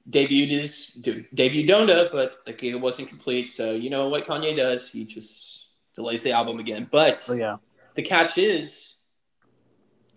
debuted 0.09 0.50
his 0.50 0.87
de- 0.88 1.26
debuted 1.35 1.68
Donda, 1.68 2.11
but 2.11 2.38
like 2.46 2.62
it 2.62 2.74
wasn't 2.74 3.09
complete. 3.09 3.50
So 3.50 3.72
you 3.72 3.90
know 3.90 4.09
what 4.09 4.26
Kanye 4.26 4.57
does? 4.57 4.90
He 4.90 5.05
just 5.05 5.68
delays 5.94 6.22
the 6.22 6.33
album 6.33 6.59
again. 6.59 6.88
But 6.90 7.24
Oh 7.29 7.35
yeah. 7.35 7.57
the 7.94 8.03
catch 8.03 8.38
is 8.38 8.96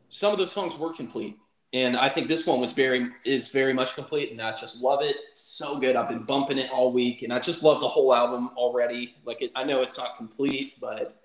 some 0.10 0.34
of 0.34 0.40
the 0.40 0.48
songs 0.48 0.78
were 0.78 0.94
complete 0.94 1.38
and 1.74 1.98
i 1.98 2.08
think 2.08 2.28
this 2.28 2.46
one 2.46 2.60
was 2.60 2.72
very 2.72 3.10
is 3.26 3.50
very 3.50 3.74
much 3.74 3.96
complete 3.96 4.32
and 4.32 4.42
i 4.42 4.52
just 4.56 4.82
love 4.82 5.02
it 5.02 5.16
it's 5.32 5.42
so 5.42 5.80
good 5.80 5.96
i've 5.96 6.08
been 6.10 6.24
bumping 6.24 6.58
it 6.58 6.70
all 6.72 6.92
week 6.94 7.22
and 7.24 7.34
i 7.34 7.40
just 7.40 7.64
love 7.64 7.82
the 7.82 7.88
whole 7.88 8.14
album 8.14 8.50
already 8.56 9.16
like 9.26 9.42
it, 9.42 9.52
i 9.56 9.64
know 9.64 9.82
it's 9.82 9.98
not 9.98 10.16
complete 10.18 10.74
but 10.80 11.20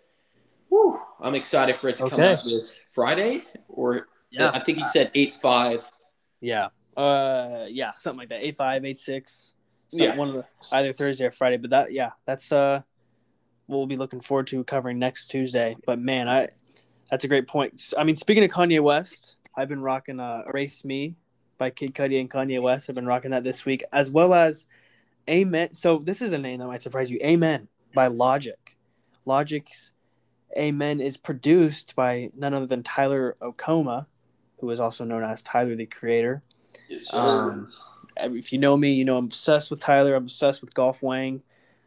whew, 0.69 0.99
i'm 1.21 1.35
excited 1.35 1.77
for 1.77 1.89
it 1.89 1.97
to 1.97 2.09
come 2.09 2.21
out 2.21 2.45
this 2.45 2.87
friday 2.95 3.43
or 3.69 4.09
Yeah. 4.31 4.51
i 4.55 4.59
think 4.59 4.79
he 4.79 4.85
said 4.85 5.13
8-5 5.15 5.85
Yeah. 6.41 6.69
Uh 6.97 7.67
yeah, 7.69 7.93
something 7.93 8.19
like 8.19 8.29
that. 8.31 8.45
Eight 8.45 8.57
five, 8.57 8.85
eight 8.85 8.99
six. 8.99 9.55
Yeah. 9.93 10.17
one 10.17 10.29
of 10.31 10.35
the 10.35 10.45
either 10.73 10.93
Thursday 10.93 11.27
or 11.27 11.31
Friday. 11.31 11.57
But 11.57 11.71
that 11.71 11.93
yeah, 11.93 12.11
that's 12.27 12.51
uh 12.51 12.83
what 13.67 13.77
we'll 13.77 13.87
be 13.87 13.95
looking 13.97 14.19
forward 14.21 14.49
to 14.49 14.65
covering 14.65 14.99
next 14.99 15.29
Tuesday. 15.29 15.77
But 15.87 16.01
man, 16.01 16.29
I 16.29 16.49
that's 17.09 17.23
a 17.23 17.29
great 17.29 17.47
point. 17.47 17.95
I 17.97 18.03
mean, 18.03 18.17
speaking 18.17 18.43
of 18.43 18.51
Kanye 18.51 18.83
West, 18.83 19.37
I've 19.59 19.69
been 19.69 19.83
rocking 19.83 20.21
uh 20.21 20.45
Erase 20.47 20.85
Me 20.85 21.17
by 21.59 21.71
Kid 21.71 21.93
Cudi 21.93 22.21
and 22.21 22.31
Kanye 22.31 22.63
West. 22.63 22.89
I've 22.89 22.95
been 22.95 23.07
rocking 23.07 23.33
that 23.33 23.43
this 23.43 23.65
week, 23.65 23.83
as 23.93 24.09
well 24.09 24.33
as 24.33 24.67
Amen. 25.29 25.75
So 25.75 25.99
this 25.99 26.23
is 26.23 26.33
a 26.33 26.39
name 26.39 26.61
that 26.61 26.69
might 26.69 26.81
surprise 26.81 27.11
you. 27.11 27.19
Amen 27.23 27.67
by 27.93 28.07
Logic. 28.07 28.77
Logic's 29.25 29.93
Amen 30.57 31.01
is 31.01 31.17
produced 31.17 31.97
by 31.97 32.31
none 32.37 32.55
other 32.55 32.67
than 32.67 32.85
Tyler 32.85 33.37
Okonma, 33.43 34.07
who 34.61 34.71
is 34.71 34.79
also 34.79 35.05
known 35.05 35.25
as 35.25 35.43
Tyler 35.43 35.75
the 35.75 35.87
Creator. 35.87 36.43
yes, 36.89 37.13
Um, 37.13 37.73
if 38.17 38.53
you 38.53 38.59
know 38.59 38.77
me, 38.77 38.93
you 38.93 39.05
know 39.05 39.19
I'm 39.19 39.25
obsessed 39.25 39.71
with 39.71 39.81
Tyler. 39.81 40.15
I'm 40.15 40.23
obsessed 40.25 40.61
with 40.61 40.73
Golf 40.73 41.03
Wang. 41.03 41.43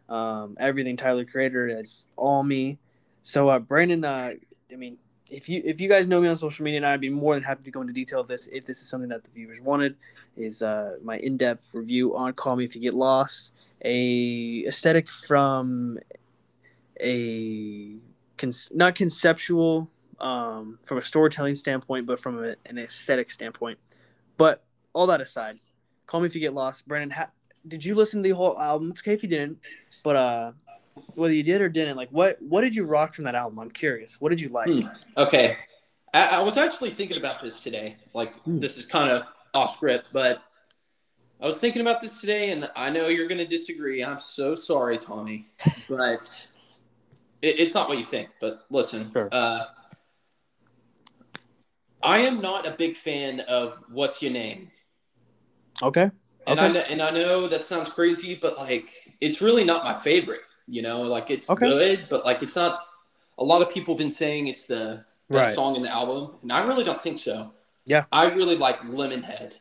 Um, 0.10 0.58
everything 0.60 0.98
Tyler 0.98 1.24
Creator 1.24 1.70
is 1.80 2.06
all 2.18 2.44
me. 2.44 2.80
So 3.22 3.48
uh, 3.48 3.60
Brandon, 3.60 4.04
uh, 4.04 4.34
I 4.72 4.76
mean, 4.76 4.98
if 5.32 5.48
you 5.48 5.62
if 5.64 5.80
you 5.80 5.88
guys 5.88 6.08
know 6.08 6.20
me 6.20 6.28
on 6.28 6.36
social 6.36 6.64
media, 6.64 6.78
and 6.78 6.86
I'd 6.86 7.02
be 7.02 7.10
more 7.10 7.34
than 7.34 7.44
happy 7.44 7.64
to 7.64 7.72
go 7.72 7.82
into 7.82 7.94
detail 7.94 8.20
of 8.20 8.28
this 8.28 8.48
if 8.48 8.66
this 8.66 8.82
is 8.82 8.90
something 8.90 9.10
that 9.10 9.24
the 9.24 9.32
viewers 9.32 9.62
wanted. 9.62 9.96
Is 10.38 10.62
uh, 10.62 10.98
my 11.04 11.18
in-depth 11.18 11.72
review 11.74 12.16
on 12.16 12.34
Call 12.34 12.56
Me 12.56 12.64
If 12.64 12.76
You 12.76 12.82
Get 12.82 12.94
Lost, 12.94 13.54
a 13.84 14.66
aesthetic 14.68 15.10
from 15.10 16.00
a 17.02 17.96
cons- 18.38 18.70
not 18.74 18.96
conceptual 18.96 19.90
um, 20.20 20.80
from 20.84 20.98
a 20.98 21.02
storytelling 21.02 21.56
standpoint, 21.56 22.06
but 22.06 22.20
from 22.20 22.44
a, 22.44 22.56
an 22.66 22.78
aesthetic 22.78 23.32
standpoint. 23.32 23.80
But 24.38 24.64
all 24.94 25.08
that 25.08 25.22
aside, 25.22 25.60
call 26.08 26.22
me 26.22 26.28
if 26.28 26.36
you 26.36 26.42
get 26.42 26.54
lost. 26.54 26.88
Brandon, 26.88 27.10
ha- 27.10 27.32
did 27.68 27.84
you 27.84 27.96
listen 27.96 28.22
to 28.22 28.30
the 28.30 28.36
whole 28.36 28.60
album? 28.60 28.92
It's 28.92 29.02
okay 29.02 29.14
if 29.14 29.24
you 29.24 29.30
didn't, 29.30 29.60
but 30.04 30.16
uh, 30.16 30.52
whether 31.16 31.34
you 31.34 31.44
did 31.44 31.62
or 31.62 31.70
didn't, 31.70 31.98
like 31.98 32.10
what 32.10 32.42
what 32.42 32.62
did 32.62 32.76
you 32.76 32.86
rock 32.86 33.14
from 33.14 33.26
that 33.26 33.36
album? 33.36 33.60
I'm 33.60 33.72
curious. 33.72 34.20
What 34.20 34.30
did 34.30 34.42
you 34.42 34.50
like? 34.50 34.70
Hmm. 34.70 34.88
Okay. 35.18 35.58
I, 36.14 36.28
I 36.28 36.40
was 36.40 36.58
actually 36.58 36.92
thinking 36.92 37.18
about 37.18 37.42
this 37.42 37.60
today. 37.62 37.98
Like, 38.14 38.34
Hmm. 38.42 38.60
this 38.60 38.78
is 38.78 38.86
kind 38.86 39.10
of 39.10 39.24
off 39.54 39.74
script, 39.76 40.08
but 40.12 40.42
I 41.42 41.46
was 41.46 41.58
thinking 41.58 41.82
about 41.82 42.02
this 42.02 42.20
today, 42.20 42.52
and 42.52 42.70
I 42.76 42.90
know 42.90 43.08
you're 43.08 43.28
going 43.28 43.38
to 43.40 43.48
disagree. 43.48 44.04
I'm 44.04 44.20
so 44.20 44.54
sorry, 44.56 44.98
Tommy, 44.98 45.48
but 45.90 46.48
it, 47.42 47.60
it's 47.60 47.74
not 47.74 47.88
what 47.90 47.98
you 47.98 48.04
think. 48.04 48.30
But 48.40 48.66
listen, 48.70 49.12
Sure. 49.14 49.30
uh, 49.32 49.64
I 52.04 52.20
am 52.20 52.42
not 52.42 52.68
a 52.68 52.72
big 52.72 52.96
fan 52.96 53.40
of 53.42 53.80
What's 53.90 54.22
Your 54.22 54.32
Name. 54.32 54.72
Okay. 55.82 56.10
And 56.48 56.60
I 56.60 56.66
Okay. 56.66 56.74
know, 56.74 56.80
and 56.82 57.02
I 57.02 57.12
know 57.12 57.48
that 57.48 57.64
sounds 57.66 57.90
crazy, 57.90 58.36
but 58.36 58.58
like 58.58 58.90
it's 59.22 59.42
really 59.42 59.64
not 59.64 59.84
my 59.84 60.00
favorite. 60.00 60.42
You 60.72 60.82
know, 60.82 61.02
like 61.02 61.30
it's 61.30 61.50
Okay. 61.50 61.68
good, 61.68 62.08
but 62.10 62.24
like 62.24 62.42
it's 62.42 62.56
not. 62.56 62.80
A 63.40 63.44
lot 63.44 63.62
of 63.62 63.70
people 63.70 63.94
have 63.94 63.98
been 63.98 64.10
saying 64.10 64.48
it's 64.48 64.68
the 64.68 65.04
best 65.30 65.48
Right. 65.48 65.54
song 65.56 65.76
in 65.76 65.82
the 65.82 65.90
album, 65.90 66.38
and 66.44 66.52
I 66.52 66.60
really 66.64 66.86
don't 66.86 67.02
think 67.04 67.20
so. 67.20 67.52
Yeah. 67.86 68.06
I 68.12 68.26
really 68.28 68.56
like 68.56 68.80
Lemonhead, 68.82 69.54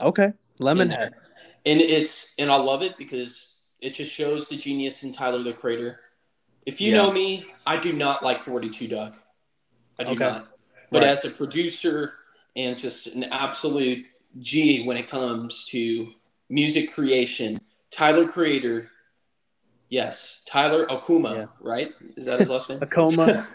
Okay. 0.00 0.32
Lemonhead. 0.60 1.12
and 1.66 1.80
it's 1.80 2.32
and 2.38 2.50
I 2.50 2.56
love 2.56 2.82
it 2.82 2.96
because 2.98 3.58
it 3.80 3.94
just 3.94 4.12
shows 4.12 4.48
the 4.48 4.56
genius 4.56 5.04
in 5.04 5.12
Tyler 5.12 5.40
the 5.42 5.52
Creator. 5.52 6.00
If 6.66 6.80
you 6.80 6.90
Yeah. 6.90 7.02
know 7.02 7.12
me, 7.12 7.46
I 7.64 7.76
do 7.76 7.92
not 7.92 8.24
like 8.24 8.42
Forty 8.42 8.70
Two 8.70 8.88
Dugg. 8.88 9.14
I 10.00 10.02
do 10.04 10.10
Okay. 10.12 10.24
not. 10.24 10.48
But 10.90 11.02
Right. 11.02 11.10
as 11.10 11.24
a 11.24 11.30
producer 11.30 12.14
and 12.56 12.76
just 12.76 13.06
an 13.06 13.22
absolute 13.24 14.04
G 14.40 14.82
when 14.84 14.96
it 14.96 15.06
comes 15.06 15.64
to 15.66 16.12
music 16.48 16.92
creation, 16.92 17.60
Tyler 17.92 18.26
Creator, 18.26 18.90
yes, 19.94 20.42
Tyler 20.46 20.86
Okuma, 20.86 21.34
Yeah. 21.36 21.46
right? 21.60 21.90
Is 22.16 22.26
that 22.26 22.40
his 22.40 22.50
last 22.50 22.68
name? 22.68 22.80
Akoma. 22.80 23.46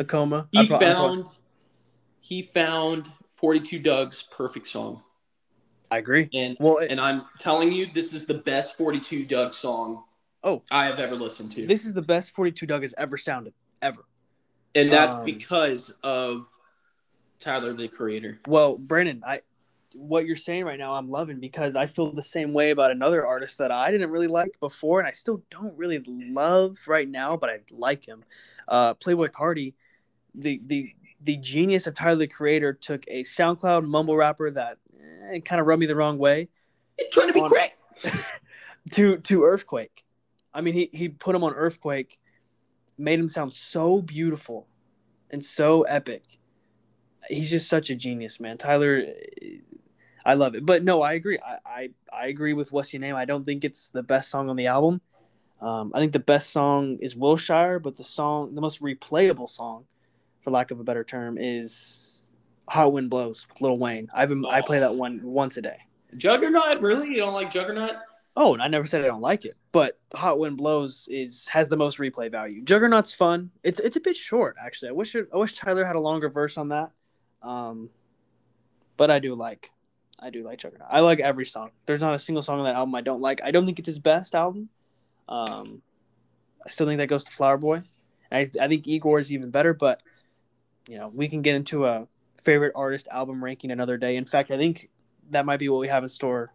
Akoma. 0.00 0.46
he 0.52 0.58
I 0.60 0.66
pro- 0.66 0.76
I 0.76 0.78
pro- 0.80 0.86
found 0.94 1.24
he 2.20 2.42
found 2.42 3.10
42 3.32 3.78
Dugg's 3.80 4.22
perfect 4.22 4.66
song. 4.68 5.02
I 5.90 5.98
agree. 5.98 6.28
And 6.32 6.56
Well, 6.58 6.78
it- 6.78 6.90
and 6.90 6.98
I'm 7.00 7.24
telling 7.38 7.70
you, 7.70 7.86
this 7.92 8.12
is 8.14 8.24
the 8.26 8.34
best 8.34 8.76
42 8.78 9.26
Dugg 9.26 9.52
song 9.52 10.04
Oh. 10.42 10.62
I 10.70 10.86
have 10.86 10.98
ever 10.98 11.14
listened 11.16 11.52
to. 11.52 11.66
this 11.66 11.84
is 11.84 11.92
the 11.94 12.02
best 12.02 12.30
42 12.32 12.66
Dugg 12.66 12.82
has 12.82 12.94
ever 12.98 13.16
sounded, 13.18 13.54
ever. 13.82 14.04
and 14.74 14.90
that's 14.92 15.14
um, 15.14 15.24
because 15.24 15.94
of 16.02 16.46
Tyler 17.40 17.72
the 17.74 17.88
Creator. 17.88 18.40
Well, 18.46 18.76
Brandon, 18.78 19.22
I 19.26 19.40
what 19.94 20.26
you're 20.26 20.36
saying 20.36 20.64
right 20.64 20.78
now, 20.78 20.94
I'm 20.94 21.08
loving 21.08 21.40
because 21.40 21.76
I 21.76 21.86
feel 21.86 22.12
the 22.12 22.22
same 22.22 22.52
way 22.52 22.70
about 22.70 22.90
another 22.90 23.26
artist 23.26 23.58
that 23.58 23.72
I 23.72 23.90
didn't 23.90 24.10
really 24.10 24.26
like 24.26 24.58
before, 24.60 24.98
and 24.98 25.08
I 25.08 25.12
still 25.12 25.42
don't 25.50 25.76
really 25.76 26.02
love 26.06 26.78
right 26.86 27.08
now, 27.08 27.36
but 27.36 27.48
I 27.48 27.60
like 27.70 28.06
him. 28.06 28.24
Uh, 28.68 28.94
Playboi 28.94 29.28
Carti, 29.28 29.74
the 30.34 30.60
the 30.66 30.94
the 31.22 31.36
genius 31.38 31.86
of 31.86 31.94
Tyler 31.94 32.16
the 32.16 32.26
Creator 32.26 32.74
took 32.74 33.04
a 33.08 33.22
SoundCloud 33.22 33.86
mumble 33.86 34.16
rapper 34.16 34.50
that 34.50 34.78
eh, 35.32 35.38
kind 35.40 35.60
of 35.60 35.66
rubbed 35.66 35.80
me 35.80 35.86
the 35.86 35.96
wrong 35.96 36.18
way 36.18 36.48
trying 37.10 37.28
to 37.28 37.32
be 37.32 37.40
On- 37.40 37.48
great. 37.48 37.72
to 38.92 39.18
to 39.18 39.44
Earthquake. 39.44 40.04
I 40.52 40.60
mean, 40.60 40.74
he 40.74 40.90
he 40.92 41.08
put 41.08 41.34
him 41.34 41.44
on 41.44 41.54
Earthquake, 41.54 42.18
made 42.98 43.18
him 43.18 43.28
sound 43.28 43.54
so 43.54 44.02
beautiful 44.02 44.66
and 45.30 45.44
so 45.44 45.82
epic. 45.82 46.22
He's 47.28 47.50
just 47.50 47.68
such 47.68 47.90
a 47.90 47.94
genius, 47.94 48.38
man. 48.38 48.58
Tyler, 48.58 49.04
eh, 49.42 49.58
I 50.24 50.34
love 50.34 50.54
it. 50.54 50.64
But 50.64 50.84
no, 50.84 51.02
I 51.02 51.12
agree. 51.12 51.38
I 51.38 51.58
I, 51.66 51.90
I 52.12 52.26
agree 52.26 52.54
with 52.54 52.72
what's 52.72 52.92
your 52.92 53.00
name. 53.00 53.16
I 53.16 53.24
don't 53.24 53.44
think 53.44 53.64
it's 53.64 53.90
the 53.90 54.02
best 54.02 54.30
song 54.30 54.48
on 54.48 54.56
the 54.56 54.66
album. 54.66 55.00
Um, 55.60 55.92
I 55.94 56.00
think 56.00 56.12
the 56.12 56.18
best 56.18 56.50
song 56.50 56.98
is 57.00 57.16
Wilshire, 57.16 57.78
but 57.78 57.96
the 57.96 58.04
song, 58.04 58.54
the 58.54 58.60
most 58.60 58.82
replayable 58.82 59.48
song, 59.48 59.86
for 60.40 60.50
lack 60.50 60.70
of 60.70 60.80
a 60.80 60.84
better 60.84 61.04
term, 61.04 61.38
is 61.38 62.22
"Hot 62.68 62.92
Wind 62.92 63.10
Blows" 63.10 63.46
with 63.48 63.60
Lil 63.60 63.78
Wayne. 63.78 64.08
I've 64.14 64.28
been, 64.28 64.44
I 64.46 64.60
play 64.60 64.80
that 64.80 64.94
one 64.94 65.20
once 65.22 65.56
a 65.56 65.62
day. 65.62 65.78
Juggernaut, 66.16 66.80
really? 66.80 67.08
You 67.08 67.18
don't 67.18 67.34
like 67.34 67.50
Juggernaut? 67.50 67.96
Oh, 68.36 68.58
I 68.58 68.66
never 68.68 68.84
said 68.84 69.02
I 69.02 69.06
don't 69.06 69.20
like 69.20 69.44
it, 69.44 69.56
but 69.70 69.98
Hot 70.14 70.38
Wind 70.38 70.56
Blows 70.56 71.08
is 71.10 71.46
has 71.48 71.68
the 71.68 71.76
most 71.76 71.98
replay 71.98 72.30
value. 72.30 72.62
Juggernaut's 72.62 73.12
fun. 73.12 73.50
It's 73.62 73.78
it's 73.78 73.96
a 73.96 74.00
bit 74.00 74.16
short 74.16 74.56
actually. 74.60 74.88
I 74.88 74.92
wish 74.92 75.14
it, 75.14 75.28
I 75.32 75.36
wish 75.36 75.54
Tyler 75.54 75.84
had 75.84 75.96
a 75.96 76.00
longer 76.00 76.28
verse 76.28 76.58
on 76.58 76.70
that. 76.70 76.90
Um, 77.42 77.90
but 78.96 79.10
I 79.10 79.20
do 79.20 79.34
like 79.34 79.70
I 80.18 80.30
do 80.30 80.44
like 80.44 80.58
Juggernaut. 80.58 80.88
I 80.90 81.00
like 81.00 81.20
every 81.20 81.44
song. 81.44 81.70
There's 81.86 82.00
not 82.00 82.14
a 82.14 82.18
single 82.18 82.42
song 82.42 82.60
on 82.60 82.64
that 82.66 82.76
album 82.76 82.94
I 82.94 83.00
don't 83.00 83.20
like. 83.20 83.40
I 83.42 83.50
don't 83.50 83.66
think 83.66 83.78
it's 83.78 83.86
his 83.86 83.98
best 83.98 84.34
album. 84.34 84.68
Um, 85.28 85.82
I 86.64 86.70
still 86.70 86.86
think 86.86 86.98
that 86.98 87.08
goes 87.08 87.24
to 87.24 87.32
Flower 87.32 87.58
Boy. 87.58 87.82
I 88.32 88.48
I 88.60 88.68
think 88.68 88.86
Igor 88.86 89.18
is 89.18 89.32
even 89.32 89.50
better, 89.50 89.74
but 89.74 90.02
you 90.88 90.98
know 90.98 91.10
we 91.14 91.28
can 91.28 91.42
get 91.42 91.56
into 91.56 91.86
a 91.86 92.06
favorite 92.42 92.72
artist 92.74 93.08
album 93.10 93.42
ranking 93.42 93.70
another 93.70 93.96
day. 93.96 94.16
In 94.16 94.24
fact, 94.24 94.50
I 94.50 94.56
think 94.56 94.90
that 95.30 95.46
might 95.46 95.58
be 95.58 95.68
what 95.68 95.80
we 95.80 95.88
have 95.88 96.02
in 96.02 96.08
store 96.08 96.52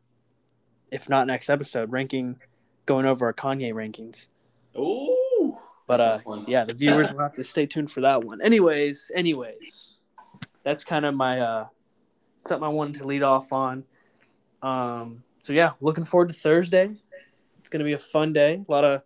if 0.92 1.10
not 1.10 1.28
next 1.28 1.50
episode, 1.50 1.92
ranking 1.92 2.38
going 2.86 3.06
over 3.06 3.28
our 3.28 3.34
Kanye 3.34 3.74
rankings. 3.74 4.28
Oh, 4.76 5.60
But 5.88 6.00
uh, 6.00 6.20
yeah, 6.48 6.66
the 6.66 6.74
viewers 6.74 7.12
will 7.12 7.20
have 7.20 7.34
to 7.34 7.44
stay 7.44 7.66
tuned 7.66 7.92
for 7.92 8.02
that 8.02 8.24
one. 8.24 8.42
Anyways, 8.42 9.12
anyways, 9.14 10.02
that's 10.64 10.84
kind 10.84 11.06
of 11.06 11.16
my 11.16 11.40
uh, 11.40 11.68
something 12.40 12.66
I 12.66 12.70
wanted 12.70 13.00
to 13.02 13.08
lead 13.08 13.24
off 13.24 13.54
on. 13.54 13.84
Um, 14.62 15.24
so 15.40 15.54
yeah, 15.54 15.72
looking 15.82 16.04
forward 16.04 16.30
to 16.30 16.34
Thursday. 16.34 16.92
It's 17.60 17.70
gonna 17.70 17.84
be 17.84 17.94
a 17.94 18.00
fun 18.00 18.34
day. 18.34 18.64
A 18.68 18.72
lot 18.72 18.84
of 18.84 19.04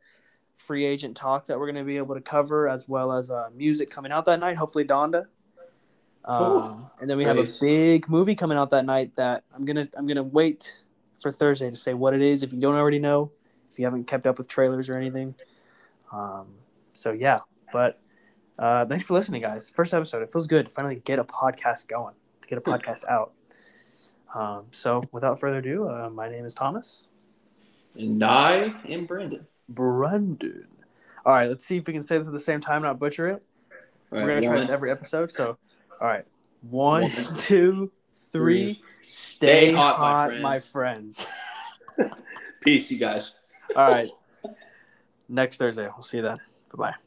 free 0.56 0.86
agent 0.86 1.18
talk 1.18 1.48
that 1.48 1.60
we're 1.60 1.68
gonna 1.68 1.84
be 1.84 1.98
able 1.98 2.16
to 2.16 2.22
cover, 2.22 2.70
as 2.70 2.88
well 2.88 3.12
as 3.12 3.30
uh, 3.30 3.50
music 3.56 3.90
coming 3.90 4.12
out 4.12 4.26
that 4.26 4.40
night. 4.40 4.58
Hopefully, 4.58 4.86
Donda. 4.86 5.26
Um, 6.26 6.90
and 7.02 7.10
then 7.10 7.18
we 7.18 7.26
have 7.26 7.38
a 7.38 7.48
big 7.60 8.08
movie 8.08 8.36
coming 8.36 8.58
out 8.58 8.70
that 8.70 8.86
night 8.86 9.16
that 9.18 9.44
I'm 9.54 9.66
gonna 9.66 9.88
I'm 9.96 10.08
gonna 10.08 10.24
wait 10.24 10.80
for 11.22 11.32
Thursday 11.32 11.70
to 11.70 11.76
say 11.76 11.94
what 11.94 12.14
it 12.14 12.22
is. 12.22 12.44
If 12.44 12.54
you 12.54 12.62
don't 12.62 12.76
already 12.76 13.00
know, 13.00 13.32
if 13.70 13.78
you 13.78 13.86
haven't 13.86 14.06
kept 14.06 14.26
up 14.26 14.38
with 14.38 14.48
trailers 14.48 14.88
or 14.88 14.96
anything. 14.96 15.36
Um, 16.12 16.48
so 16.94 17.12
yeah, 17.12 17.40
but 17.74 18.00
uh, 18.58 18.86
thanks 18.86 19.04
for 19.04 19.16
listening, 19.16 19.42
guys. 19.42 19.70
First 19.70 19.94
episode. 19.94 20.22
It 20.24 20.32
feels 20.32 20.48
good 20.48 20.68
to 20.68 20.72
finally 20.72 21.02
get 21.04 21.20
a 21.20 21.24
podcast 21.24 21.88
going, 21.88 22.14
to 22.44 22.48
get 22.48 22.58
a 22.58 22.62
podcast 22.62 23.06
out. 23.06 23.34
Um, 24.36 24.66
so 24.72 25.04
without 25.12 25.40
further 25.40 25.58
ado, 25.58 25.88
uh, 25.90 26.10
my 26.10 26.30
name 26.30 26.46
is 26.46 26.54
Thomas. 26.54 27.04
and 28.00 28.24
I 28.24 28.74
am 28.88 29.06
Brandon. 29.06 29.46
Brendan. 29.70 30.68
All 31.26 31.34
right, 31.34 31.48
let's 31.48 31.66
see 31.66 31.78
if 31.78 31.88
we 31.88 31.94
can 31.94 32.02
say 32.04 32.18
this 32.18 32.28
at 32.28 32.34
the 32.34 32.40
same 32.40 32.60
time, 32.62 32.82
not 32.82 33.00
butcher 33.00 33.28
it. 33.30 33.44
All 34.12 34.20
We're 34.20 34.28
right, 34.28 34.42
gonna 34.42 34.48
try 34.48 34.60
this 34.60 34.70
every 34.70 34.92
episode. 34.92 35.32
So, 35.32 35.58
all 36.02 36.08
right, 36.08 36.26
one, 36.70 37.04
One, 37.10 37.12
two, 37.38 37.92
three. 38.32 38.82
Stay, 39.02 39.70
Stay 39.70 39.74
hot, 39.74 39.96
hot, 39.96 40.32
my 40.34 40.40
my 40.40 40.58
friends. 40.58 41.24
friends. 41.96 42.12
Peace, 42.62 42.92
you 42.92 42.98
guys. 42.98 43.32
all 43.76 43.90
right. 43.90 44.10
Next 45.30 45.58
Thursday. 45.58 45.84
We'll 45.88 46.02
see 46.04 46.18
you 46.18 46.24
then. 46.24 46.38
Bye 46.76 46.92
bye. 46.92 47.03